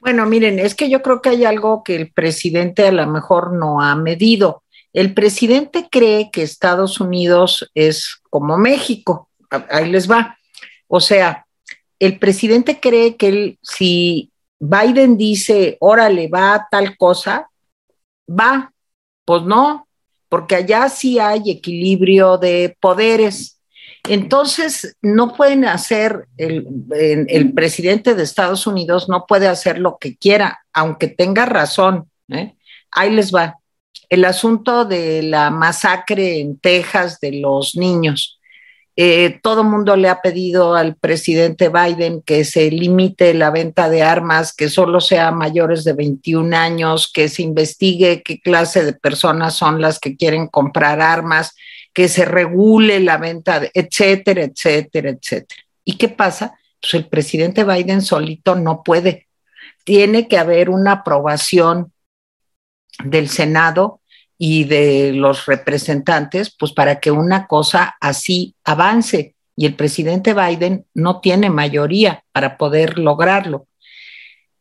[0.00, 3.52] Bueno, miren, es que yo creo que hay algo que el presidente a lo mejor
[3.52, 4.64] no ha medido.
[4.92, 9.27] El presidente cree que Estados Unidos es como México.
[9.50, 10.38] Ahí les va.
[10.86, 11.46] O sea,
[11.98, 17.48] el presidente cree que él, si Biden dice, órale, va tal cosa,
[18.28, 18.72] va.
[19.24, 19.86] Pues no,
[20.28, 23.60] porque allá sí hay equilibrio de poderes.
[24.04, 26.66] Entonces, no pueden hacer, el,
[27.28, 32.08] el, presidente de Estados Unidos no puede hacer lo que quiera, aunque tenga razón.
[32.28, 32.54] ¿eh?
[32.90, 33.58] Ahí les va.
[34.08, 38.37] El asunto de la masacre en Texas de los niños.
[39.00, 44.02] Eh, todo mundo le ha pedido al presidente Biden que se limite la venta de
[44.02, 49.54] armas, que solo sea mayores de 21 años, que se investigue qué clase de personas
[49.54, 51.54] son las que quieren comprar armas,
[51.94, 55.62] que se regule la venta, etcétera, etcétera, etcétera.
[55.84, 56.58] ¿Y qué pasa?
[56.80, 59.28] Pues el presidente Biden solito no puede.
[59.84, 61.92] Tiene que haber una aprobación
[63.04, 63.97] del Senado
[64.38, 69.34] y de los representantes, pues para que una cosa así avance.
[69.56, 73.66] Y el presidente Biden no tiene mayoría para poder lograrlo.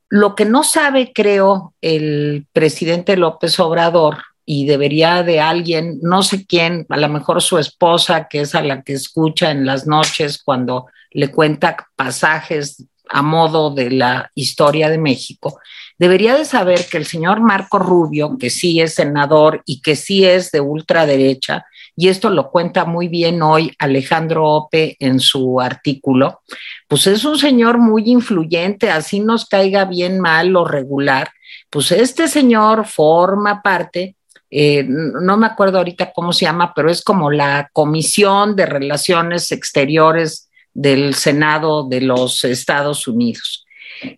[0.10, 4.18] Lo que no sabe, creo, el presidente López Obrador,
[4.50, 8.64] y debería de alguien, no sé quién, a lo mejor su esposa, que es a
[8.64, 14.90] la que escucha en las noches cuando le cuenta pasajes a modo de la historia
[14.90, 15.60] de México,
[15.98, 20.26] debería de saber que el señor Marco Rubio, que sí es senador y que sí
[20.26, 26.42] es de ultraderecha, y esto lo cuenta muy bien hoy Alejandro Ope en su artículo,
[26.88, 31.30] pues es un señor muy influyente, así nos caiga bien mal o regular,
[31.70, 34.16] pues este señor forma parte
[34.50, 39.52] eh, no me acuerdo ahorita cómo se llama, pero es como la Comisión de Relaciones
[39.52, 43.67] Exteriores del Senado de los Estados Unidos.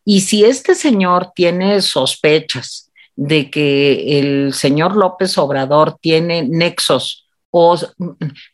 [0.05, 7.77] Y si este señor tiene sospechas de que el señor López Obrador tiene nexos, o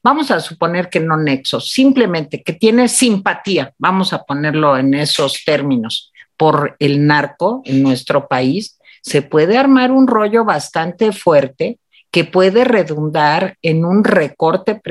[0.01, 5.43] vamos a suponer que no nexos, simplemente que tiene simpatía, vamos a ponerlo en esos
[5.45, 11.79] términos, por el narco en nuestro país, se puede armar un rollo bastante fuerte
[12.11, 14.81] que puede redundar en un recorte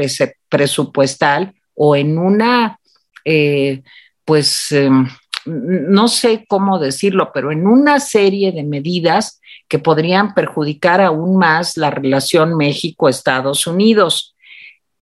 [0.49, 2.78] presupuestal o en una,
[3.24, 3.82] eh,
[4.24, 5.09] pues, em,
[5.47, 11.76] no sé cómo decirlo, pero en una serie de medidas que podrían perjudicar aún más
[11.76, 14.34] la relación México-Estados Unidos.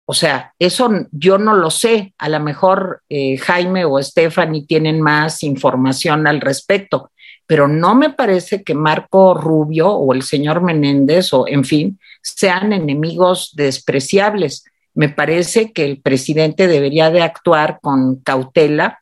[0.05, 2.13] O sea, eso yo no lo sé.
[2.17, 7.11] A lo mejor eh, Jaime o Stephanie tienen más información al respecto,
[7.47, 12.73] pero no me parece que Marco Rubio o el señor Menéndez o, en fin, sean
[12.73, 14.65] enemigos despreciables.
[14.93, 19.01] Me parece que el presidente debería de actuar con cautela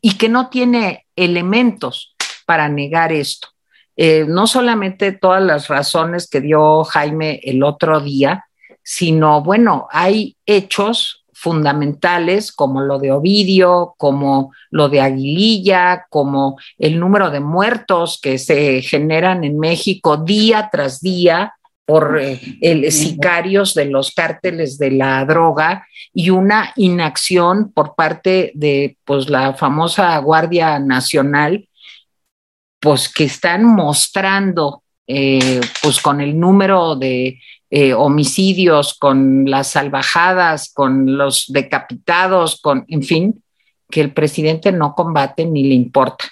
[0.00, 2.14] y que no tiene elementos
[2.46, 3.48] para negar esto.
[3.96, 8.46] Eh, no solamente todas las razones que dio Jaime el otro día,
[8.82, 16.98] sino, bueno, hay hechos fundamentales como lo de Ovidio, como lo de Aguililla, como el
[16.98, 21.55] número de muertos que se generan en México día tras día
[21.86, 28.50] por eh, el, sicarios de los cárteles de la droga y una inacción por parte
[28.54, 31.68] de pues, la famosa Guardia Nacional,
[32.80, 37.38] pues que están mostrando eh, pues con el número de
[37.70, 43.42] eh, homicidios, con las salvajadas, con los decapitados, con, en fin,
[43.88, 46.24] que el presidente no combate ni le importa.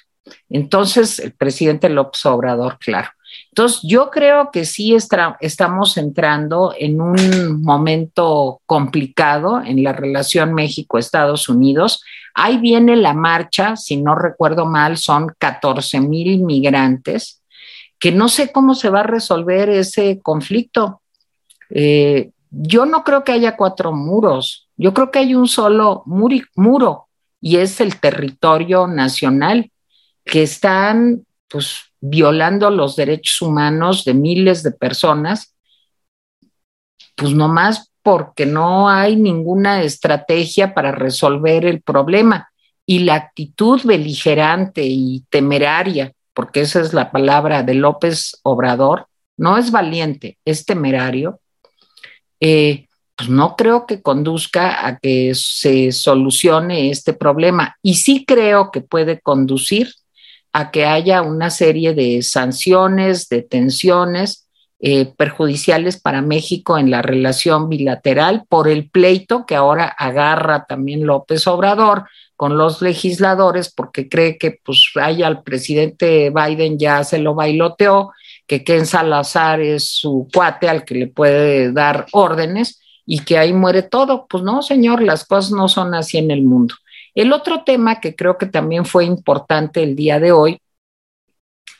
[0.48, 3.10] Entonces, el presidente López Obrador, claro.
[3.54, 11.48] Entonces, yo creo que sí estamos entrando en un momento complicado en la relación México-Estados
[11.48, 12.02] Unidos.
[12.34, 17.44] Ahí viene la marcha, si no recuerdo mal, son 14 mil migrantes,
[18.00, 21.00] que no sé cómo se va a resolver ese conflicto.
[21.70, 27.06] Eh, yo no creo que haya cuatro muros, yo creo que hay un solo muro
[27.40, 29.70] y es el territorio nacional
[30.24, 35.54] que están pues violando los derechos humanos de miles de personas,
[37.16, 42.50] pues nomás porque no hay ninguna estrategia para resolver el problema.
[42.86, 49.06] Y la actitud beligerante y temeraria, porque esa es la palabra de López Obrador,
[49.38, 51.40] no es valiente, es temerario,
[52.40, 52.86] eh,
[53.16, 57.76] pues no creo que conduzca a que se solucione este problema.
[57.80, 59.94] Y sí creo que puede conducir
[60.54, 64.46] a que haya una serie de sanciones, de tensiones
[64.78, 71.06] eh, perjudiciales para México en la relación bilateral por el pleito que ahora agarra también
[71.06, 72.04] López Obrador
[72.36, 78.12] con los legisladores porque cree que pues haya al presidente Biden ya se lo bailoteó,
[78.46, 83.52] que Ken Salazar es su cuate al que le puede dar órdenes y que ahí
[83.52, 84.26] muere todo.
[84.28, 86.74] Pues no, señor, las cosas no son así en el mundo.
[87.14, 90.58] El otro tema que creo que también fue importante el día de hoy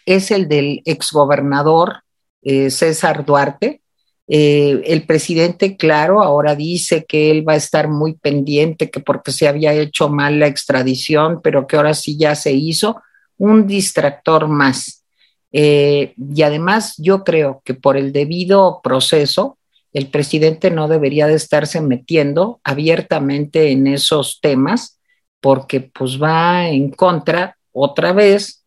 [0.06, 2.02] es el del exgobernador
[2.42, 3.80] eh, César Duarte.
[4.28, 9.32] Eh, el presidente, claro, ahora dice que él va a estar muy pendiente, que porque
[9.32, 13.02] se había hecho mal la extradición, pero que ahora sí ya se hizo,
[13.36, 15.04] un distractor más.
[15.52, 19.58] Eh, y además yo creo que por el debido proceso,
[19.92, 24.98] el presidente no debería de estarse metiendo abiertamente en esos temas
[25.44, 28.64] porque pues va en contra otra vez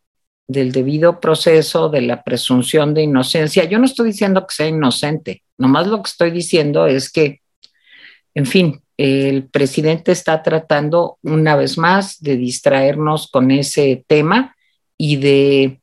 [0.48, 3.64] del debido proceso de la presunción de inocencia.
[3.64, 7.42] Yo no estoy diciendo que sea inocente, nomás lo que estoy diciendo es que,
[8.36, 14.56] en fin, el presidente está tratando una vez más de distraernos con ese tema
[15.00, 15.82] y de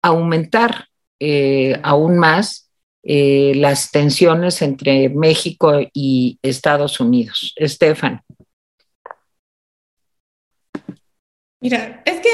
[0.00, 0.86] aumentar
[1.18, 2.70] eh, aún más
[3.02, 7.52] eh, las tensiones entre México y Estados Unidos.
[7.56, 8.22] Estefan.
[11.64, 12.28] Mira, es que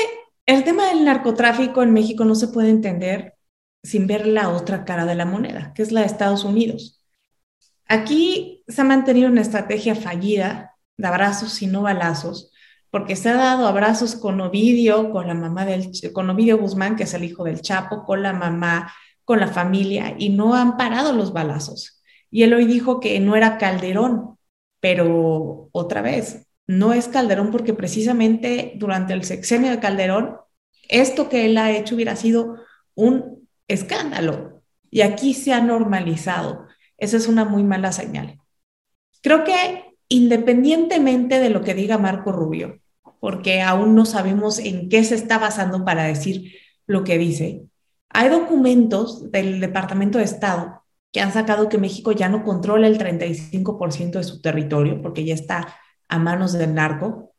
[0.45, 3.37] el tema del narcotráfico en México no se puede entender
[3.81, 7.01] sin ver la otra cara de la moneda, que es la de Estados Unidos.
[7.87, 12.51] Aquí se ha mantenido una estrategia fallida de abrazos y no balazos,
[12.91, 17.05] porque se ha dado abrazos con Ovidio, con la mamá del, con Ovidio Guzmán, que
[17.05, 18.93] es el hijo del Chapo, con la mamá,
[19.25, 22.03] con la familia, y no han parado los balazos.
[22.33, 24.39] Y él hoy dijo que no era Calderón,
[24.81, 30.37] pero otra vez, no es Calderón porque precisamente durante el sexenio de Calderón,
[30.89, 32.59] esto que él ha hecho hubiera sido
[32.95, 36.69] un escándalo y aquí se ha normalizado.
[36.97, 38.39] Esa es una muy mala señal.
[39.21, 42.79] Creo que independientemente de lo que diga Marco Rubio,
[43.19, 46.53] porque aún no sabemos en qué se está basando para decir
[46.87, 47.65] lo que dice,
[48.11, 52.97] hay documentos del Departamento de Estado que han sacado que México ya no controla el
[52.97, 55.77] 35% de su territorio porque ya está
[56.11, 57.33] a manos del narco.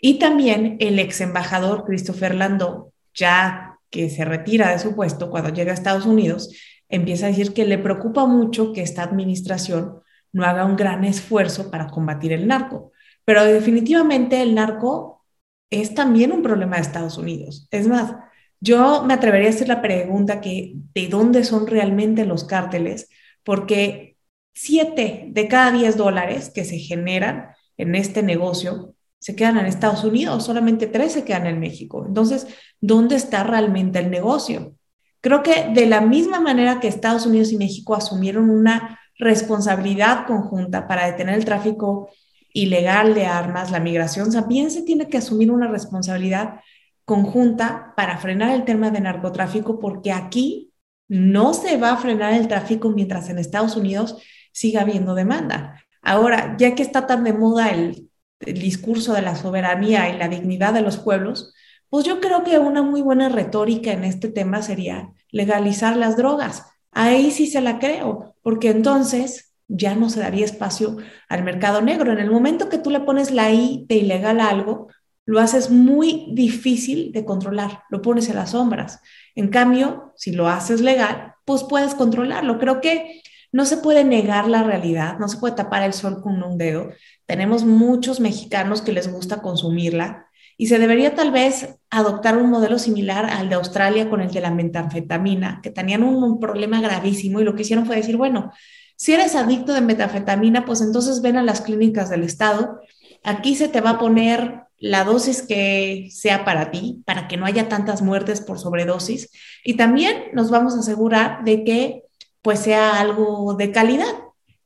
[0.00, 5.50] Y también el ex embajador Christopher Landau, ya que se retira de su puesto cuando
[5.50, 6.50] llega a Estados Unidos,
[6.88, 10.00] empieza a decir que le preocupa mucho que esta administración
[10.32, 12.92] no haga un gran esfuerzo para combatir el narco.
[13.24, 15.24] Pero definitivamente el narco
[15.70, 17.68] es también un problema de Estados Unidos.
[17.70, 18.14] Es más,
[18.60, 23.08] yo me atrevería a hacer la pregunta que de dónde son realmente los cárteles,
[23.42, 24.16] porque
[24.54, 27.48] siete de cada diez dólares que se generan
[27.82, 32.04] en este negocio se quedan en Estados Unidos, solamente tres se quedan en México.
[32.06, 32.46] Entonces,
[32.80, 34.74] ¿dónde está realmente el negocio?
[35.20, 40.88] Creo que de la misma manera que Estados Unidos y México asumieron una responsabilidad conjunta
[40.88, 42.10] para detener el tráfico
[42.52, 46.60] ilegal de armas, la migración, también se tiene que asumir una responsabilidad
[47.04, 50.72] conjunta para frenar el tema de narcotráfico, porque aquí
[51.08, 54.16] no se va a frenar el tráfico mientras en Estados Unidos
[54.52, 55.81] siga habiendo demanda.
[56.02, 58.08] Ahora, ya que está tan de moda el,
[58.40, 61.54] discurso de la soberanía y la dignidad de los pueblos,
[61.88, 66.66] pues yo creo que una muy buena retórica en este tema sería legalizar las drogas.
[66.90, 70.96] Ahí sí se la creo, porque entonces ya no se daría espacio
[71.28, 72.12] al mercado negro.
[72.12, 74.88] En el momento que tú le pones la I de ilegal a algo,
[75.24, 79.00] lo haces muy difícil de controlar, lo pones en las sombras.
[79.36, 82.58] En cambio, si lo haces legal, pues puedes controlarlo.
[82.58, 83.22] Creo que
[83.52, 86.88] no se puede negar la realidad, no se puede tapar el sol con un dedo.
[87.26, 90.26] Tenemos muchos mexicanos que les gusta consumirla
[90.56, 94.40] y se debería tal vez adoptar un modelo similar al de Australia con el de
[94.40, 98.52] la metanfetamina, que tenían un, problema gravísimo y lo que hicieron fue decir, bueno,
[98.96, 102.80] si eres adicto de metanfetamina, pues entonces ven a las clínicas del Estado,
[103.22, 107.46] aquí se te va a poner la dosis que sea para ti, para que no
[107.46, 109.30] haya tantas muertes por sobredosis,
[109.64, 112.02] y también nos vamos a asegurar de que
[112.42, 114.14] pues sea algo de calidad,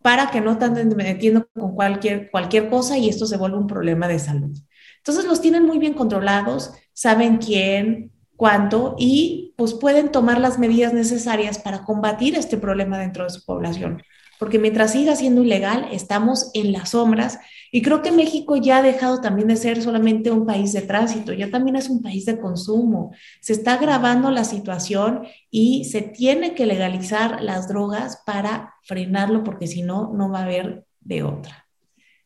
[0.03, 4.07] para que no anden metiendo con cualquier, cualquier cosa y esto se vuelva un problema
[4.07, 4.57] de salud.
[4.99, 10.93] Entonces los tienen muy bien controlados, saben quién, cuánto y pues pueden tomar las medidas
[10.93, 14.03] necesarias para combatir este problema dentro de su población.
[14.39, 17.39] Porque mientras siga siendo ilegal, estamos en las sombras
[17.73, 21.33] y creo que México ya ha dejado también de ser solamente un país de tránsito,
[21.33, 23.15] ya también es un país de consumo.
[23.41, 29.67] Se está agravando la situación y se tiene que legalizar las drogas para frenarlo porque
[29.67, 31.67] si no, no va a haber de otra.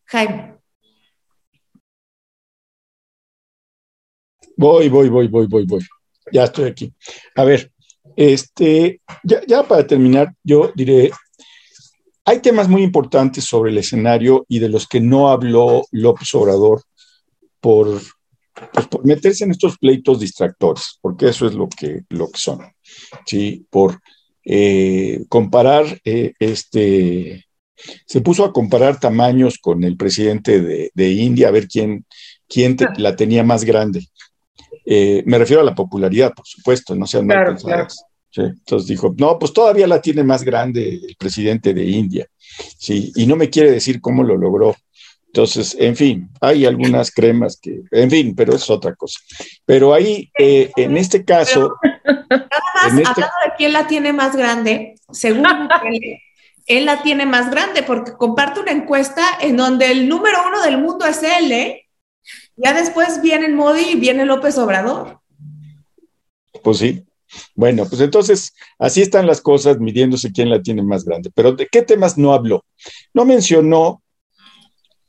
[0.05, 0.57] Jaime.
[4.57, 5.81] Voy, voy, voy, voy, voy, voy.
[6.33, 6.93] Ya estoy aquí.
[7.35, 7.73] A ver,
[8.17, 11.11] este, ya, para terminar, yo diré,
[12.25, 16.83] hay temas muy importantes sobre el escenario y de los que no habló López Obrador
[17.61, 18.01] por,
[18.73, 22.61] pues, por meterse en estos pleitos distractores, porque eso es lo que, lo que son.
[23.27, 23.67] ¿sí?
[23.71, 24.01] Por
[24.45, 27.47] eh, comparar, eh, este,
[28.07, 32.05] se puso a comparar tamaños con el presidente de, India, a ver quién,
[32.49, 34.07] quién la tenía más grande.
[34.85, 37.57] Eh, me refiero a la popularidad, por supuesto, no sean mal
[38.37, 42.27] Entonces dijo, no, pues todavía la tiene más grande el presidente de India,
[42.79, 43.13] ¿sí?
[43.17, 44.77] Y no me quiere decir cómo lo logró.
[45.27, 49.21] Entonces, en fin, hay algunas cremas que, en fin, pero es otra cosa.
[49.65, 51.77] Pero ahí, eh, en este caso...
[52.29, 55.47] nada más, este hablando de quién la tiene más grande, según
[55.85, 56.19] él,
[56.67, 60.79] él la tiene más grande, porque comparte una encuesta en donde el número uno del
[60.79, 61.87] mundo es él, ¿eh?
[62.57, 65.21] Ya después viene Modi y viene López Obrador.
[66.63, 67.05] Pues sí.
[67.55, 71.31] Bueno, pues entonces así están las cosas midiéndose quién la tiene más grande.
[71.35, 72.65] Pero ¿de qué temas no habló?
[73.15, 74.03] No mencionó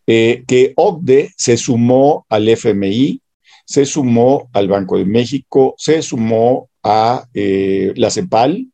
[0.07, 3.21] eh, que OCDE se sumó al FMI,
[3.65, 8.67] se sumó al Banco de México, se sumó a eh, la CEPAL,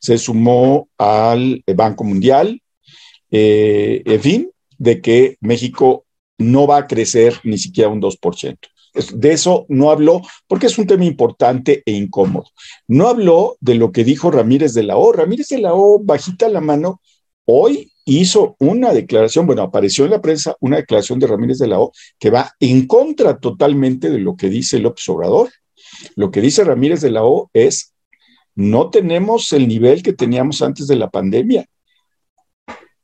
[0.00, 2.60] se sumó al Banco Mundial,
[3.30, 6.04] eh, en fin, de que México
[6.38, 8.58] no va a crecer ni siquiera un 2%.
[9.12, 12.46] De eso no habló porque es un tema importante e incómodo.
[12.86, 15.12] No habló de lo que dijo Ramírez de la O.
[15.12, 17.00] Ramírez de la O, bajita la mano,
[17.44, 21.80] hoy hizo una declaración, bueno, apareció en la prensa una declaración de Ramírez de la
[21.80, 25.50] O que va en contra totalmente de lo que dice López Obrador.
[26.14, 27.94] Lo que dice Ramírez de la O es,
[28.54, 31.66] no tenemos el nivel que teníamos antes de la pandemia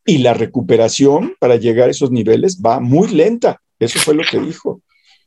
[0.05, 3.61] y la recuperación para llegar a esos niveles va muy lenta.
[3.78, 4.82] Eso fue lo que dijo.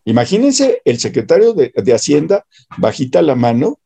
[0.06, 2.46] Imagínense el secretario de, Hacienda
[2.78, 3.80] bajita la mano,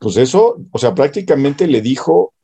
[0.00, 2.34] pues eso, o sea, prácticamente le dijo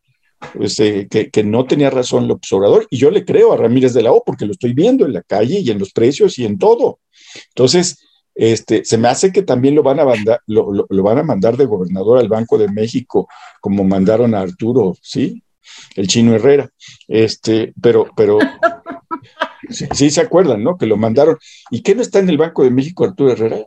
[0.53, 4.03] pues, eh, que, no tenía razón López Obrador, y yo le creo a Ramírez de
[4.03, 6.59] la O porque lo estoy viendo en la calle y en los precios y en
[6.59, 7.01] todo.
[7.49, 7.99] Entonces,
[8.35, 11.57] este, se me hace que también lo van a mandar, lo, lo van a mandar
[11.57, 13.29] de gobernador al Banco de México,
[13.61, 15.45] como mandaron a Arturo, ¿sí?
[15.97, 16.71] el chino Herrera.
[17.09, 18.39] Este, pero, pero
[19.71, 20.77] sí, se acuerdan, ¿no?
[20.77, 21.39] Que lo mandaron.
[21.71, 23.59] ¿Y qué no está en el Banco de México Arturo Herrera?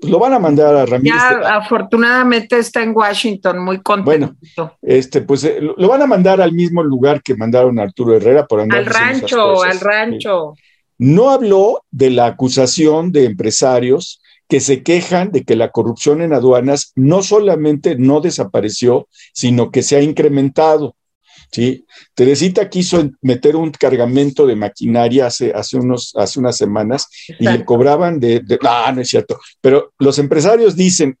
[0.00, 1.18] Pues lo van a mandar a Ramírez.
[1.18, 4.04] Ya, afortunadamente está en Washington, muy contento.
[4.04, 4.36] Bueno,
[4.82, 8.46] este, pues eh, lo van a mandar al mismo lugar que mandaron a Arturo Herrera
[8.46, 8.78] por andar.
[8.78, 10.54] Al rancho, al rancho.
[10.98, 16.32] No habló de la acusación de empresarios que se quejan de que la corrupción en
[16.32, 20.94] aduanas no solamente no desapareció, sino que se ha incrementado.
[21.50, 21.84] ¿Sí?
[22.14, 27.64] Teresita quiso meter un cargamento de maquinaria hace, hace, unos, hace unas semanas y le
[27.64, 28.58] cobraban de, de...
[28.62, 29.38] Ah, no es cierto.
[29.60, 31.18] Pero los empresarios dicen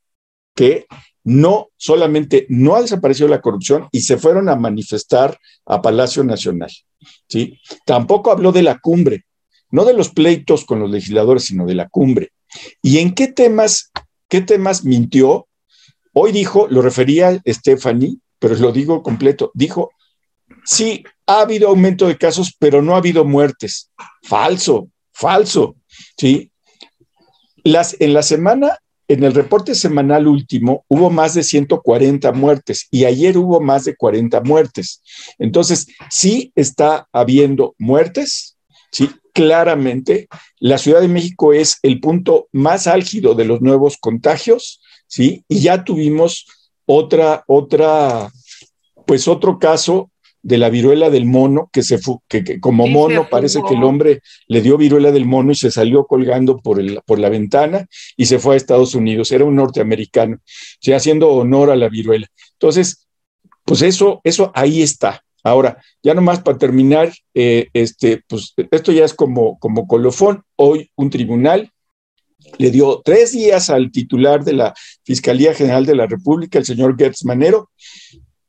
[0.54, 0.86] que
[1.26, 6.70] no solamente no ha desaparecido la corrupción y se fueron a manifestar a Palacio Nacional.
[7.28, 7.58] ¿sí?
[7.84, 9.24] Tampoco habló de la cumbre,
[9.70, 12.30] no de los pleitos con los legisladores, sino de la cumbre.
[12.80, 13.90] ¿Y en qué temas,
[14.28, 15.48] qué temas mintió?
[16.12, 19.90] Hoy dijo, lo refería Stephanie, pero lo digo completo, dijo,
[20.66, 23.90] sí, ha habido aumento de casos, pero no ha habido muertes.
[24.22, 25.76] Falso, falso,
[26.16, 26.50] ¿sí?
[27.64, 33.04] Las, en la semana en el reporte semanal último hubo más de 140 muertes y
[33.04, 35.02] ayer hubo más de 40 muertes.
[35.38, 38.56] Entonces, sí está habiendo muertes,
[38.90, 40.26] sí, claramente.
[40.58, 45.60] La Ciudad de México es el punto más álgido de los nuevos contagios, sí, y
[45.60, 46.46] ya tuvimos
[46.84, 48.30] otra, otra,
[49.06, 50.10] pues otro caso
[50.46, 54.20] de la viruela del mono, que se fue, que, como mono parece que el hombre
[54.46, 58.26] le dio viruela del mono y se salió colgando por, el, por la ventana y
[58.26, 59.32] se fue a Estados Unidos.
[59.32, 60.38] Era un norteamericano,
[60.80, 62.28] sí, haciendo honor a la viruela.
[62.52, 63.08] Entonces,
[63.64, 65.20] pues eso, eso ahí está.
[65.42, 70.44] Ahora, ya nomás para terminar, eh, este, pues esto ya es como, como colofón.
[70.54, 71.72] Hoy un tribunal
[72.58, 76.96] le dio tres días al titular de la Fiscalía General de la República, el señor
[76.96, 77.68] Gertz Manero,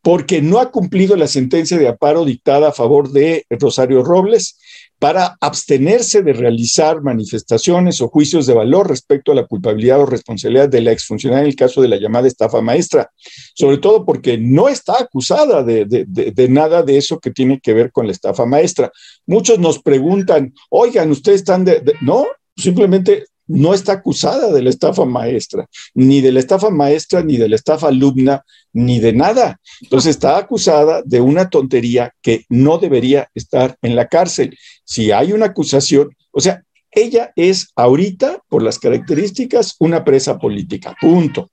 [0.02, 4.58] porque no ha cumplido la sentencia de aparo dictada a favor de Rosario Robles
[5.00, 10.70] para abstenerse de realizar manifestaciones o juicios de valor respecto a la culpabilidad o responsabilidad
[10.70, 13.12] de la exfuncionaria en el caso de la llamada estafa maestra,
[13.54, 18.08] sobre todo porque no está acusada de, nada de eso que tiene que ver con
[18.08, 18.91] la estafa maestra.
[19.28, 21.93] Muchos nos preguntan, oigan, ustedes están de...
[22.02, 22.26] no,
[22.56, 27.50] simplemente no está acusada de la estafa maestra, ni de la estafa maestra, ni de
[27.50, 28.43] la estafa alumna,
[28.74, 29.60] ni de nada.
[29.82, 34.58] Entonces está acusada de una tontería que no debería estar en la cárcel.
[34.84, 40.95] Si hay una acusación, o sea, ella es ahorita, por las características, una presa política.
[41.00, 41.50] Punto.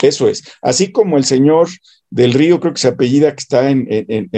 [0.00, 0.42] Eso es.
[0.62, 1.68] Así como el señor
[2.10, 3.86] del Río, creo que se apellida que está en,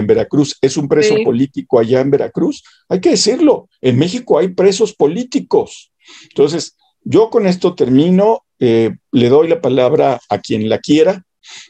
[0.07, 2.65] Veracruz, es un preso político allá en Veracruz.
[2.89, 5.93] Hay que decirlo, en México hay presos políticos.
[6.31, 11.25] Entonces, yo con esto termino, eh, le doy la palabra a quien la quiera,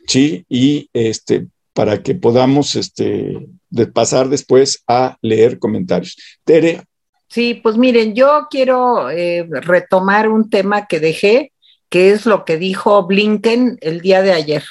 [0.07, 0.45] ¿sí?
[0.49, 3.47] Y este, para que podamos este,
[3.93, 6.17] pasar después a leer comentarios.
[6.45, 6.83] Tere.
[7.29, 11.53] Sí, pues miren, yo quiero eh, retomar un tema que dejé,
[11.89, 14.65] que es lo que dijo Blinken el día de ayer.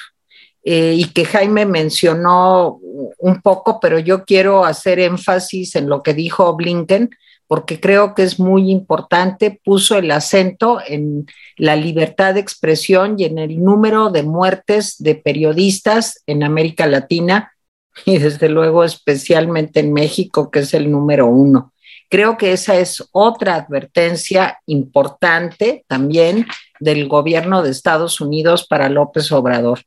[0.62, 2.78] Eh, y que Jaime mencionó
[3.18, 7.08] un poco, pero yo quiero hacer énfasis en lo que dijo Blinken,
[7.50, 11.26] porque creo que es muy importante, puso el acento en
[11.56, 17.52] la libertad de expresión y en el número de muertes de periodistas en América Latina
[18.06, 21.72] y desde luego especialmente en México, que es el número uno.
[22.08, 26.46] Creo que esa es otra advertencia importante también
[26.78, 29.80] del gobierno de Estados Unidos para López Obrador.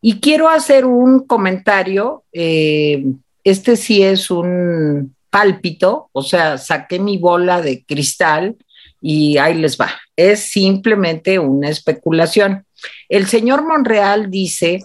[0.00, 3.04] Y quiero hacer un comentario, eh,
[3.44, 8.56] este sí es un pálpito, o sea, saqué mi bola de cristal
[9.02, 9.90] y ahí les va.
[10.16, 12.64] Es simplemente una especulación.
[13.10, 14.80] El señor Monreal dice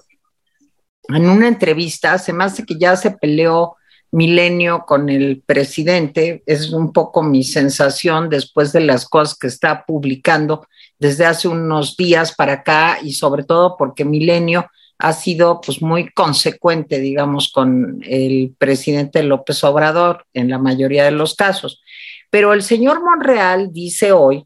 [1.08, 3.78] en una entrevista, se me hace que ya se peleó
[4.12, 9.86] Milenio con el presidente, es un poco mi sensación después de las cosas que está
[9.86, 10.68] publicando
[11.00, 14.70] desde hace unos días para acá y sobre todo porque Milenio
[15.02, 21.12] ha sido pues muy consecuente, digamos, con el presidente López Obrador en la mayoría de
[21.12, 21.82] los casos.
[22.30, 24.46] Pero el señor Monreal dice hoy,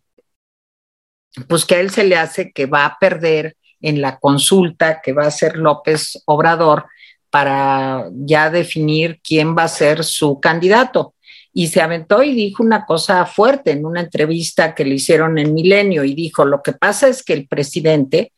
[1.50, 5.12] pues que a él se le hace que va a perder en la consulta que
[5.12, 6.86] va a hacer López Obrador
[7.30, 11.16] para ya definir quién va a ser su candidato.
[11.52, 15.54] Y se aventó y dijo una cosa fuerte en una entrevista que le hicieron en
[15.54, 18.32] Milenio y dijo, lo que pasa es que el presidente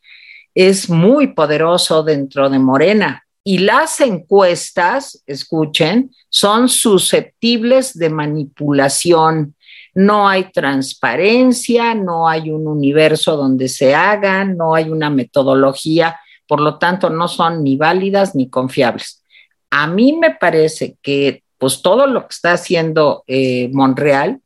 [0.58, 3.22] es muy poderoso dentro de Morena.
[3.44, 9.54] Y las encuestas, escuchen, son susceptibles de manipulación.
[9.94, 16.60] No hay transparencia, no hay un universo donde se hagan, no hay una metodología, por
[16.60, 19.22] lo tanto no son ni válidas ni confiables.
[19.70, 24.40] A mí me parece que pues todo lo que está haciendo eh, Monreal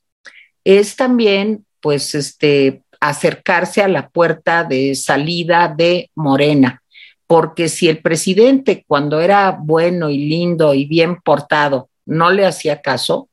[0.62, 6.82] es también pues este acercarse a la puerta de salida de Morena,
[7.26, 12.80] porque si el presidente cuando era bueno y lindo y bien portado no le hacía
[12.80, 13.28] caso,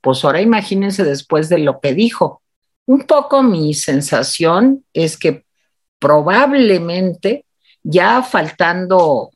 [0.00, 2.40] pues ahora imagínense después de lo que dijo.
[2.86, 5.44] Un poco mi sensación es que
[5.98, 7.46] probablemente
[7.82, 9.30] ya faltando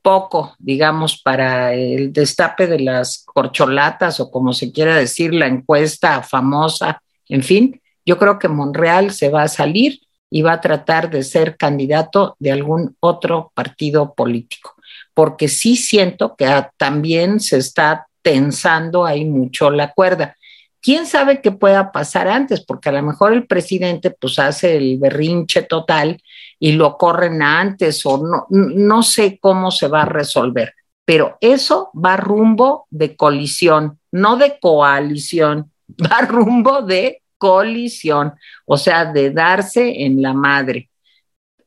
[0.00, 6.22] poco, digamos, para el destape de las corcholatas o como se quiera decir, la encuesta
[6.22, 10.00] famosa, en fin, yo creo que Monreal se va a salir
[10.30, 14.74] y va a tratar de ser candidato de algún otro partido político,
[15.14, 16.46] porque sí siento que
[16.76, 20.36] también se está tensando ahí mucho la cuerda.
[20.80, 22.64] ¿Quién sabe qué pueda pasar antes?
[22.64, 26.20] Porque a lo mejor el presidente pues hace el berrinche total
[26.58, 30.74] y lo corren antes o no, no sé cómo se va a resolver,
[31.04, 35.70] pero eso va rumbo de colisión, no de coalición,
[36.02, 38.32] va rumbo de colisión,
[38.64, 40.88] o sea, de darse en la madre.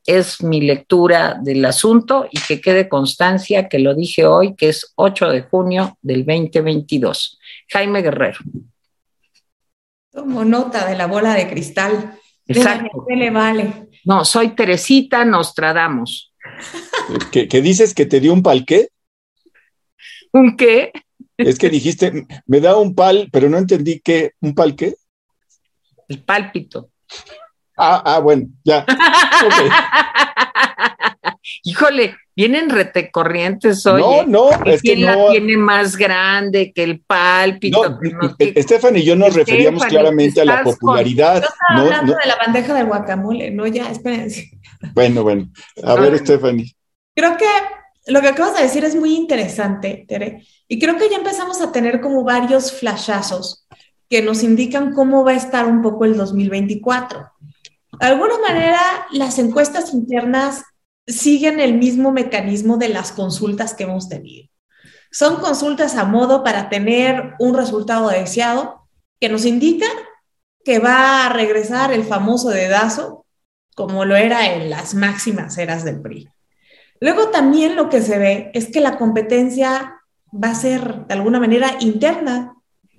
[0.04, 4.92] Es mi lectura del asunto y que quede constancia que lo dije hoy, que es
[4.96, 7.38] 8 de junio del 2022.
[7.68, 8.40] Jaime Guerrero.
[10.10, 12.18] Tomo nota de la bola de cristal.
[12.48, 13.04] Exacto.
[13.06, 13.90] ¿Qué le vale?
[14.04, 16.34] No, soy Teresita Nostradamus.
[17.30, 18.88] ¿Qué, dices que te dio un pal qué?
[20.32, 20.90] ¿Un qué?
[21.36, 24.96] Es que dijiste, me da un pal, pero no entendí qué, ¿un pal qué?
[26.08, 26.90] El pálpito.
[27.76, 28.84] Ah, ah, bueno, ya.
[31.62, 34.00] Híjole, vienen retecorrientes hoy.
[34.00, 38.00] No, no, es que la tiene más grande que el pálpito?
[38.00, 41.42] No, Estefan y yo nos referíamos claramente a la popularidad.
[41.42, 44.50] Yo estaba hablando de la bandeja del guacamole, no, ya, espérense.
[44.94, 45.48] Bueno, bueno.
[45.84, 46.74] A ver, Stephanie.
[47.14, 47.46] Creo que
[48.06, 51.70] lo que acabas de decir es muy interesante, Tere, y creo que ya empezamos a
[51.70, 53.66] tener como varios flashazos
[54.08, 57.30] que nos indican cómo va a estar un poco el 2024.
[58.00, 58.80] De alguna manera,
[59.12, 60.64] las encuestas internas
[61.06, 64.48] siguen el mismo mecanismo de las consultas que hemos tenido.
[65.10, 68.88] Son consultas a modo para tener un resultado deseado
[69.20, 69.86] que nos indica
[70.64, 73.24] que va a regresar el famoso dedazo
[73.74, 76.28] como lo era en las máximas eras del PRI.
[77.00, 80.00] Luego también lo que se ve es que la competencia
[80.32, 82.57] va a ser de alguna manera interna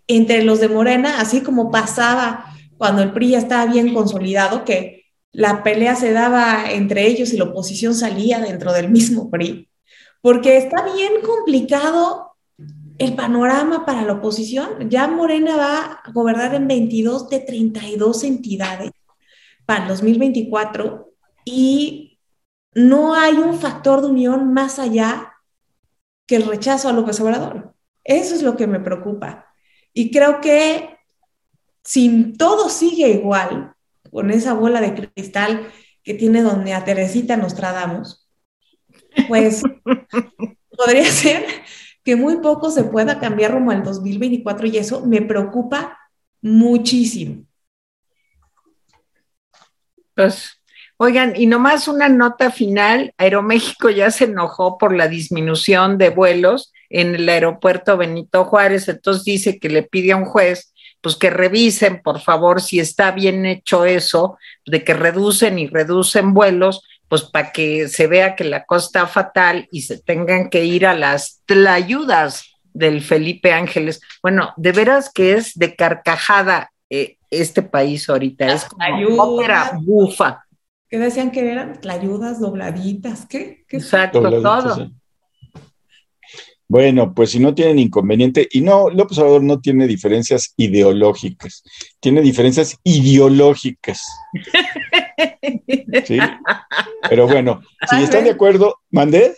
[0.09, 2.45] entre los de Morena, así como pasaba
[2.77, 7.37] cuando el PRI ya estaba bien consolidado, que la pelea se daba entre ellos y
[7.37, 9.69] la oposición salía dentro del mismo PRI,
[10.21, 12.33] porque está bien complicado
[12.97, 14.89] el panorama para la oposición.
[14.89, 18.91] Ya Morena va a gobernar en 22 de 32 entidades
[19.65, 21.13] para el 2024
[21.45, 22.19] y
[22.73, 25.33] no hay un factor de unión más allá
[26.25, 27.75] que el rechazo a López Obrador.
[28.03, 29.48] Eso es lo que me preocupa.
[29.99, 30.97] Y creo que
[31.83, 33.75] si todo sigue igual,
[34.09, 35.69] con esa bola de cristal
[36.03, 38.29] que tiene donde a Teresita nos tradamos,
[39.27, 39.61] pues
[40.77, 41.45] podría ser
[42.01, 45.97] que muy poco se pueda cambiar rumbo al 2024 y eso me preocupa
[46.41, 47.43] muchísimo.
[50.15, 50.58] Pues,
[51.01, 56.73] oigan, y nomás una nota final, Aeroméxico ya se enojó por la disminución de vuelos
[56.89, 61.29] en el aeropuerto Benito Juárez, entonces dice que le pide a un juez pues que
[61.29, 67.21] revisen, por favor, si está bien hecho eso, de que reducen y reducen vuelos, pues
[67.21, 70.93] para que se vea que la cosa está fatal y se tengan que ir a
[70.93, 74.01] las ayudas del Felipe Ángeles.
[74.21, 80.43] Bueno, de veras que es de carcajada eh, este país ahorita, es como ópera bufa.
[80.89, 81.79] ¿Qué decían que eran?
[81.79, 83.63] Tlayudas dobladitas, ¿qué?
[83.69, 84.91] Exacto, todo.
[86.67, 91.63] Bueno, pues si no tienen inconveniente, y no, López Obrador no tiene diferencias ideológicas,
[91.99, 94.03] tiene diferencias ideológicas.
[96.05, 96.19] ¿Sí?
[97.09, 99.33] Pero bueno, si están de acuerdo, mandé.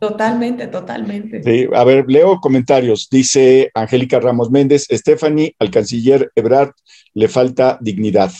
[0.00, 1.42] Totalmente, totalmente.
[1.44, 3.08] Sí, a ver, leo comentarios.
[3.08, 6.72] Dice Angélica Ramos Méndez, Stephanie, al canciller Ebrard
[7.14, 8.32] le falta dignidad.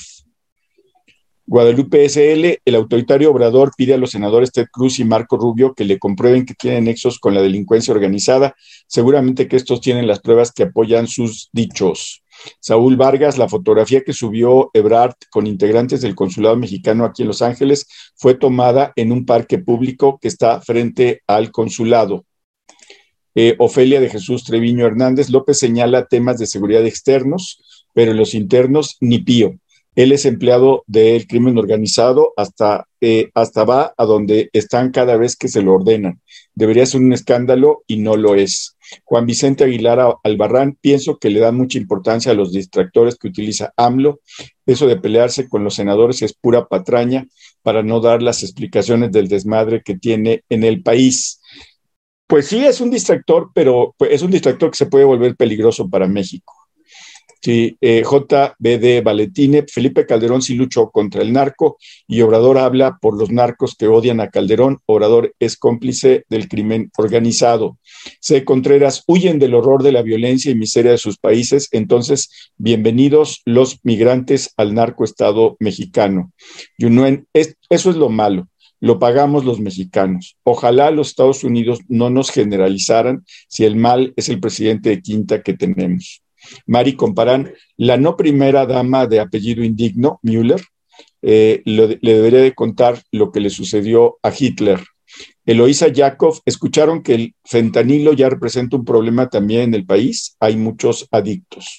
[1.47, 5.85] Guadalupe SL, el autoritario obrador pide a los senadores Ted Cruz y Marco Rubio que
[5.85, 8.55] le comprueben que tienen nexos con la delincuencia organizada.
[8.87, 12.23] Seguramente que estos tienen las pruebas que apoyan sus dichos.
[12.61, 17.43] Saúl Vargas, la fotografía que subió Ebrard con integrantes del consulado mexicano aquí en Los
[17.43, 17.87] Ángeles
[18.17, 22.25] fue tomada en un parque público que está frente al consulado.
[23.35, 28.97] Eh, Ofelia de Jesús Treviño Hernández López señala temas de seguridad externos, pero los internos
[29.01, 29.59] ni pío.
[29.95, 35.37] Él es empleado del crimen organizado hasta, eh, hasta va a donde están cada vez
[35.37, 36.21] que se lo ordenan.
[36.55, 38.77] Debería ser un escándalo y no lo es.
[39.05, 43.73] Juan Vicente Aguilar Albarrán, pienso que le da mucha importancia a los distractores que utiliza
[43.77, 44.21] AMLO.
[44.67, 47.27] Eso de pelearse con los senadores es pura patraña
[47.63, 51.41] para no dar las explicaciones del desmadre que tiene en el país.
[52.27, 55.89] Pues sí, es un distractor, pero pues, es un distractor que se puede volver peligroso
[55.91, 56.55] para México.
[57.45, 63.19] Sí, eh, JBD Valetine, Felipe Calderón sí luchó contra el narco y Obrador habla por
[63.19, 64.79] los narcos que odian a Calderón.
[64.87, 67.79] Obrador es cómplice del crimen organizado.
[68.21, 68.45] C.
[68.45, 71.69] Contreras, huyen del horror de la violencia y miseria de sus países.
[71.73, 76.33] Entonces, bienvenidos los migrantes al narcoestado mexicano.
[76.79, 78.47] Yunuen, eso es lo malo
[78.79, 80.37] lo pagamos los mexicanos.
[80.43, 85.41] Ojalá los Estados Unidos no nos generalizaran si el mal es el presidente de quinta
[85.41, 86.21] que tenemos.
[86.67, 90.61] Mari Comparán, la no primera dama de apellido indigno, Müller,
[91.23, 94.81] eh, le debería de contar lo que le sucedió a Hitler.
[95.45, 100.37] Eloisa Yakov, escucharon que el fentanilo ya representa un problema también en el país.
[100.39, 101.79] Hay muchos adictos.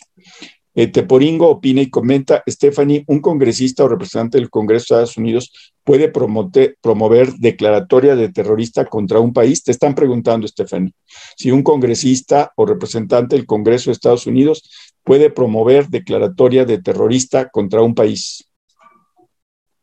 [0.76, 5.74] Eh, Teporingo opina y comenta, Stephanie, un congresista o representante del Congreso de Estados Unidos
[5.84, 9.64] puede promover declaratoria de terrorista contra un país.
[9.64, 10.94] Te están preguntando, Stephanie,
[11.36, 14.70] si un congresista o representante del Congreso de Estados Unidos
[15.04, 18.50] puede promover declaratoria de terrorista contra un país.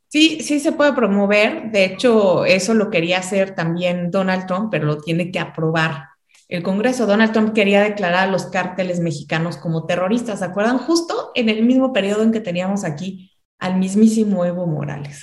[0.09, 1.71] Sí, sí se puede promover.
[1.71, 6.10] De hecho, eso lo quería hacer también Donald Trump, pero lo tiene que aprobar
[6.51, 7.07] el Congreso.
[7.07, 10.79] Donald Trump quería declarar a los cárteles mexicanos como terroristas, ¿se acuerdan?
[10.79, 15.23] Justo en el mismo periodo en que teníamos aquí al mismísimo Evo Morales.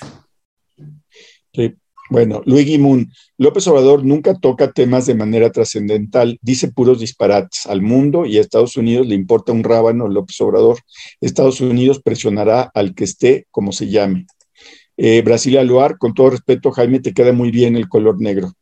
[1.52, 1.74] Sí.
[2.10, 7.82] Bueno, Luis Guimún, López Obrador nunca toca temas de manera trascendental, dice puros disparates al
[7.82, 10.78] mundo y a Estados Unidos le importa un rábano López Obrador.
[11.20, 14.26] Estados Unidos presionará al que esté como se llame.
[14.96, 18.54] Eh, Brasilia Loar, con todo respeto, Jaime, te queda muy bien el color negro.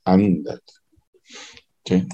[1.85, 2.05] Sí.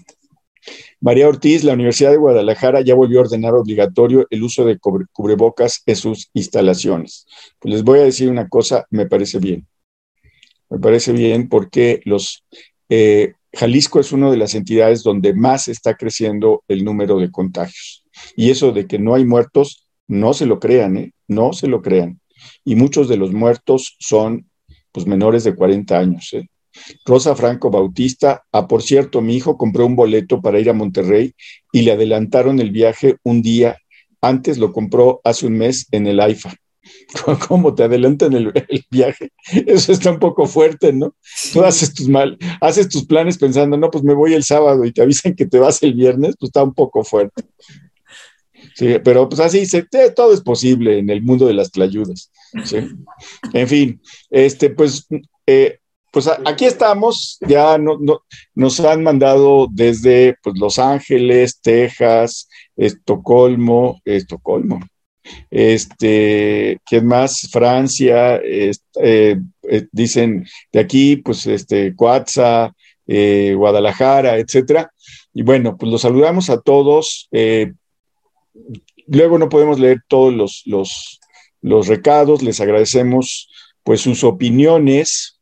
[1.03, 5.83] María Ortiz, la Universidad de Guadalajara ya volvió a ordenar obligatorio el uso de cubrebocas
[5.85, 7.27] en sus instalaciones.
[7.59, 9.67] Pues les voy a decir una cosa, me parece bien.
[10.71, 12.01] Me parece bien porque
[12.89, 18.05] eh, Jalisco es una de las entidades donde más está creciendo el número de contagios.
[18.37, 21.13] Y eso de que no hay muertos, no se lo crean, ¿eh?
[21.27, 22.21] no se lo crean.
[22.65, 24.49] Y muchos de los muertos son
[24.93, 26.33] pues menores de 40 años.
[26.33, 26.47] ¿eh?
[27.05, 31.35] Rosa Franco Bautista, ah, por cierto, mi hijo compró un boleto para ir a Monterrey
[31.73, 33.79] y le adelantaron el viaje un día.
[34.21, 36.55] Antes lo compró hace un mes en el AIFA.
[37.49, 38.53] ¿Cómo te adelantan el,
[38.91, 39.31] viaje?
[39.67, 41.15] Eso está un poco fuerte, ¿no?
[41.53, 44.93] Tú haces tus, mal, haces tus planes pensando, no, pues me voy el sábado y
[44.93, 47.45] te avisan que te vas el viernes, pues está un poco fuerte.
[48.75, 52.31] Sí, pero pues así, se, todo es posible en el mundo de las tlayudas.
[52.65, 52.79] ¿sí?
[53.53, 54.01] En fin,
[54.31, 55.07] este, pues
[55.47, 55.79] eh,
[56.13, 57.99] pues aquí estamos, ya no,
[58.55, 64.81] nos han mandado desde pues, Los Ángeles, Texas, Estocolmo, Estocolmo,
[65.51, 67.49] este, ¿quién más?
[67.51, 69.39] Francia, eh, eh,
[69.91, 72.75] dicen de aquí, pues este, Coatza,
[73.07, 74.93] eh, Guadalajara, etcétera.
[75.33, 77.31] Y bueno, pues los saludamos a todos.
[79.07, 81.21] luego no podemos leer todos los, los,
[81.63, 83.49] los recados, les agradecemos
[83.83, 85.41] pues sus opiniones,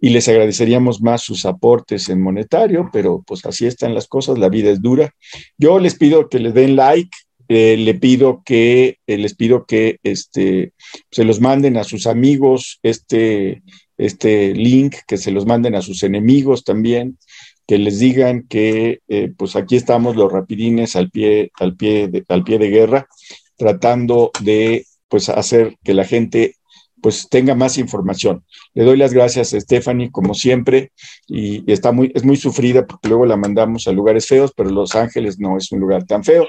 [0.00, 4.48] y les agradeceríamos más sus aportes en monetario, pero pues así están las cosas, la
[4.48, 5.14] vida es dura.
[5.58, 7.16] Yo les pido que le den like,
[7.48, 10.72] eh, le pido que eh, les pido que este,
[11.10, 13.62] se los manden a sus amigos este,
[13.98, 17.18] este link, que se los manden a sus enemigos también,
[17.66, 22.24] que les digan que eh, pues aquí estamos los rapidines al pie, al pie de,
[22.28, 23.08] al pie de guerra,
[23.56, 26.56] tratando de pues hacer que la gente
[27.04, 28.46] pues tenga más información.
[28.72, 30.90] Le doy las gracias a Stephanie, como siempre,
[31.28, 34.94] y, está muy, es muy sufrida porque luego la mandamos a lugares feos, pero Los
[34.94, 36.46] Ángeles no es un lugar tan feo.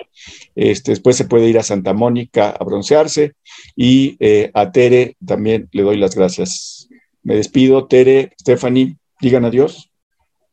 [0.55, 3.33] Este, después se puede ir a Santa Mónica a broncearse
[3.75, 6.87] y eh, a Tere también le doy las gracias.
[7.21, 9.91] Me despido, Tere, Stephanie, digan adiós.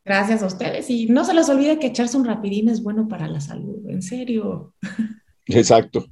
[0.05, 3.29] Gracias a ustedes y no se les olvide que echarse un rapidín es bueno para
[3.29, 4.75] la salud, en serio.
[5.47, 6.07] Exacto.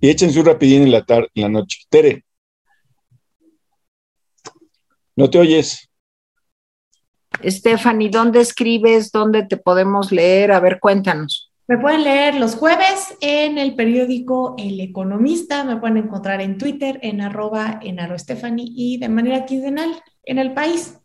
[0.00, 1.82] Y échense un rapidín en la, tarde, en la noche.
[1.88, 2.24] Tere.
[5.18, 5.90] No te oyes.
[7.44, 9.10] Stephanie, ¿dónde escribes?
[9.10, 10.52] ¿Dónde te podemos leer?
[10.52, 11.50] A ver, cuéntanos.
[11.66, 17.00] Me pueden leer los jueves en el periódico El Economista, me pueden encontrar en Twitter,
[17.02, 19.90] en arroba, en Stephanie y de manera quincenal
[20.22, 21.00] en El País.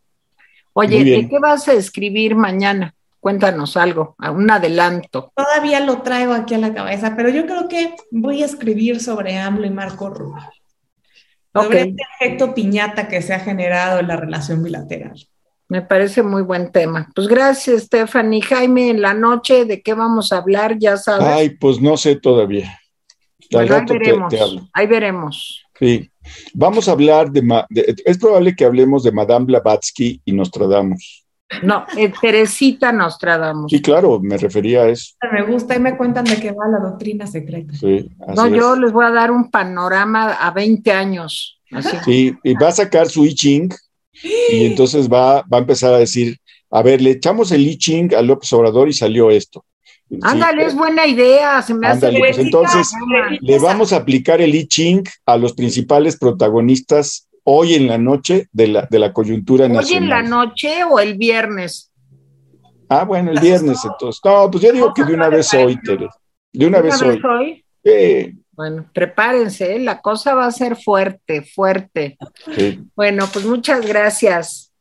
[0.74, 2.94] Oye, ¿de qué vas a escribir mañana?
[3.20, 5.32] Cuéntanos algo, un adelanto.
[5.36, 9.40] Todavía lo traigo aquí a la cabeza, pero yo creo que voy a escribir sobre
[9.40, 10.44] AMLO y Marco Rubio
[11.54, 15.14] sobre este efecto piñata que se ha generado en la relación bilateral.
[15.70, 17.10] Me parece muy buen tema.
[17.16, 18.42] Pues gracias, Stephanie.
[18.42, 20.78] Jaime, en la noche, ¿de qué vamos a hablar?
[20.78, 21.28] Ya sabes.
[21.28, 22.80] Ay, pues no sé todavía.
[23.56, 24.34] ahí veremos.
[24.74, 25.66] ahí veremos.
[25.80, 26.10] Sí.
[26.54, 27.66] Vamos a hablar de,
[28.06, 31.23] Es probable que hablemos de Madame Blavatsky y Nostradamus.
[31.62, 33.72] No, eh, Teresita Nostradamus.
[33.72, 35.14] Sí, claro, me refería a eso.
[35.32, 37.74] Me gusta y me cuentan de qué va la doctrina secreta.
[37.74, 41.60] Sí, no, yo les voy a dar un panorama a 20 años.
[42.06, 43.74] Sí, y va a sacar su I Ching
[44.52, 46.38] y entonces va, va a empezar a decir,
[46.70, 49.66] a ver, le echamos el I Ching a López Obrador y salió esto.
[50.22, 52.92] Ándale, es buena idea, se me hace pues entonces
[53.42, 58.48] le vamos a aplicar el I Ching a los principales protagonistas hoy en la noche
[58.52, 59.86] de la, de la coyuntura nacional.
[59.86, 61.92] ¿Hoy en la noche o el viernes?
[62.90, 64.22] Ah, bueno, el viernes entonces.
[64.24, 66.10] No, pues yo digo que de una vez hoy, Tere.
[66.52, 67.64] De una, vez, hoy.
[68.52, 69.80] Bueno, prepárense, ¿eh?
[69.80, 72.18] la cosa va a ser fuerte, fuerte.
[72.96, 74.72] Bueno, pues muchas gracias.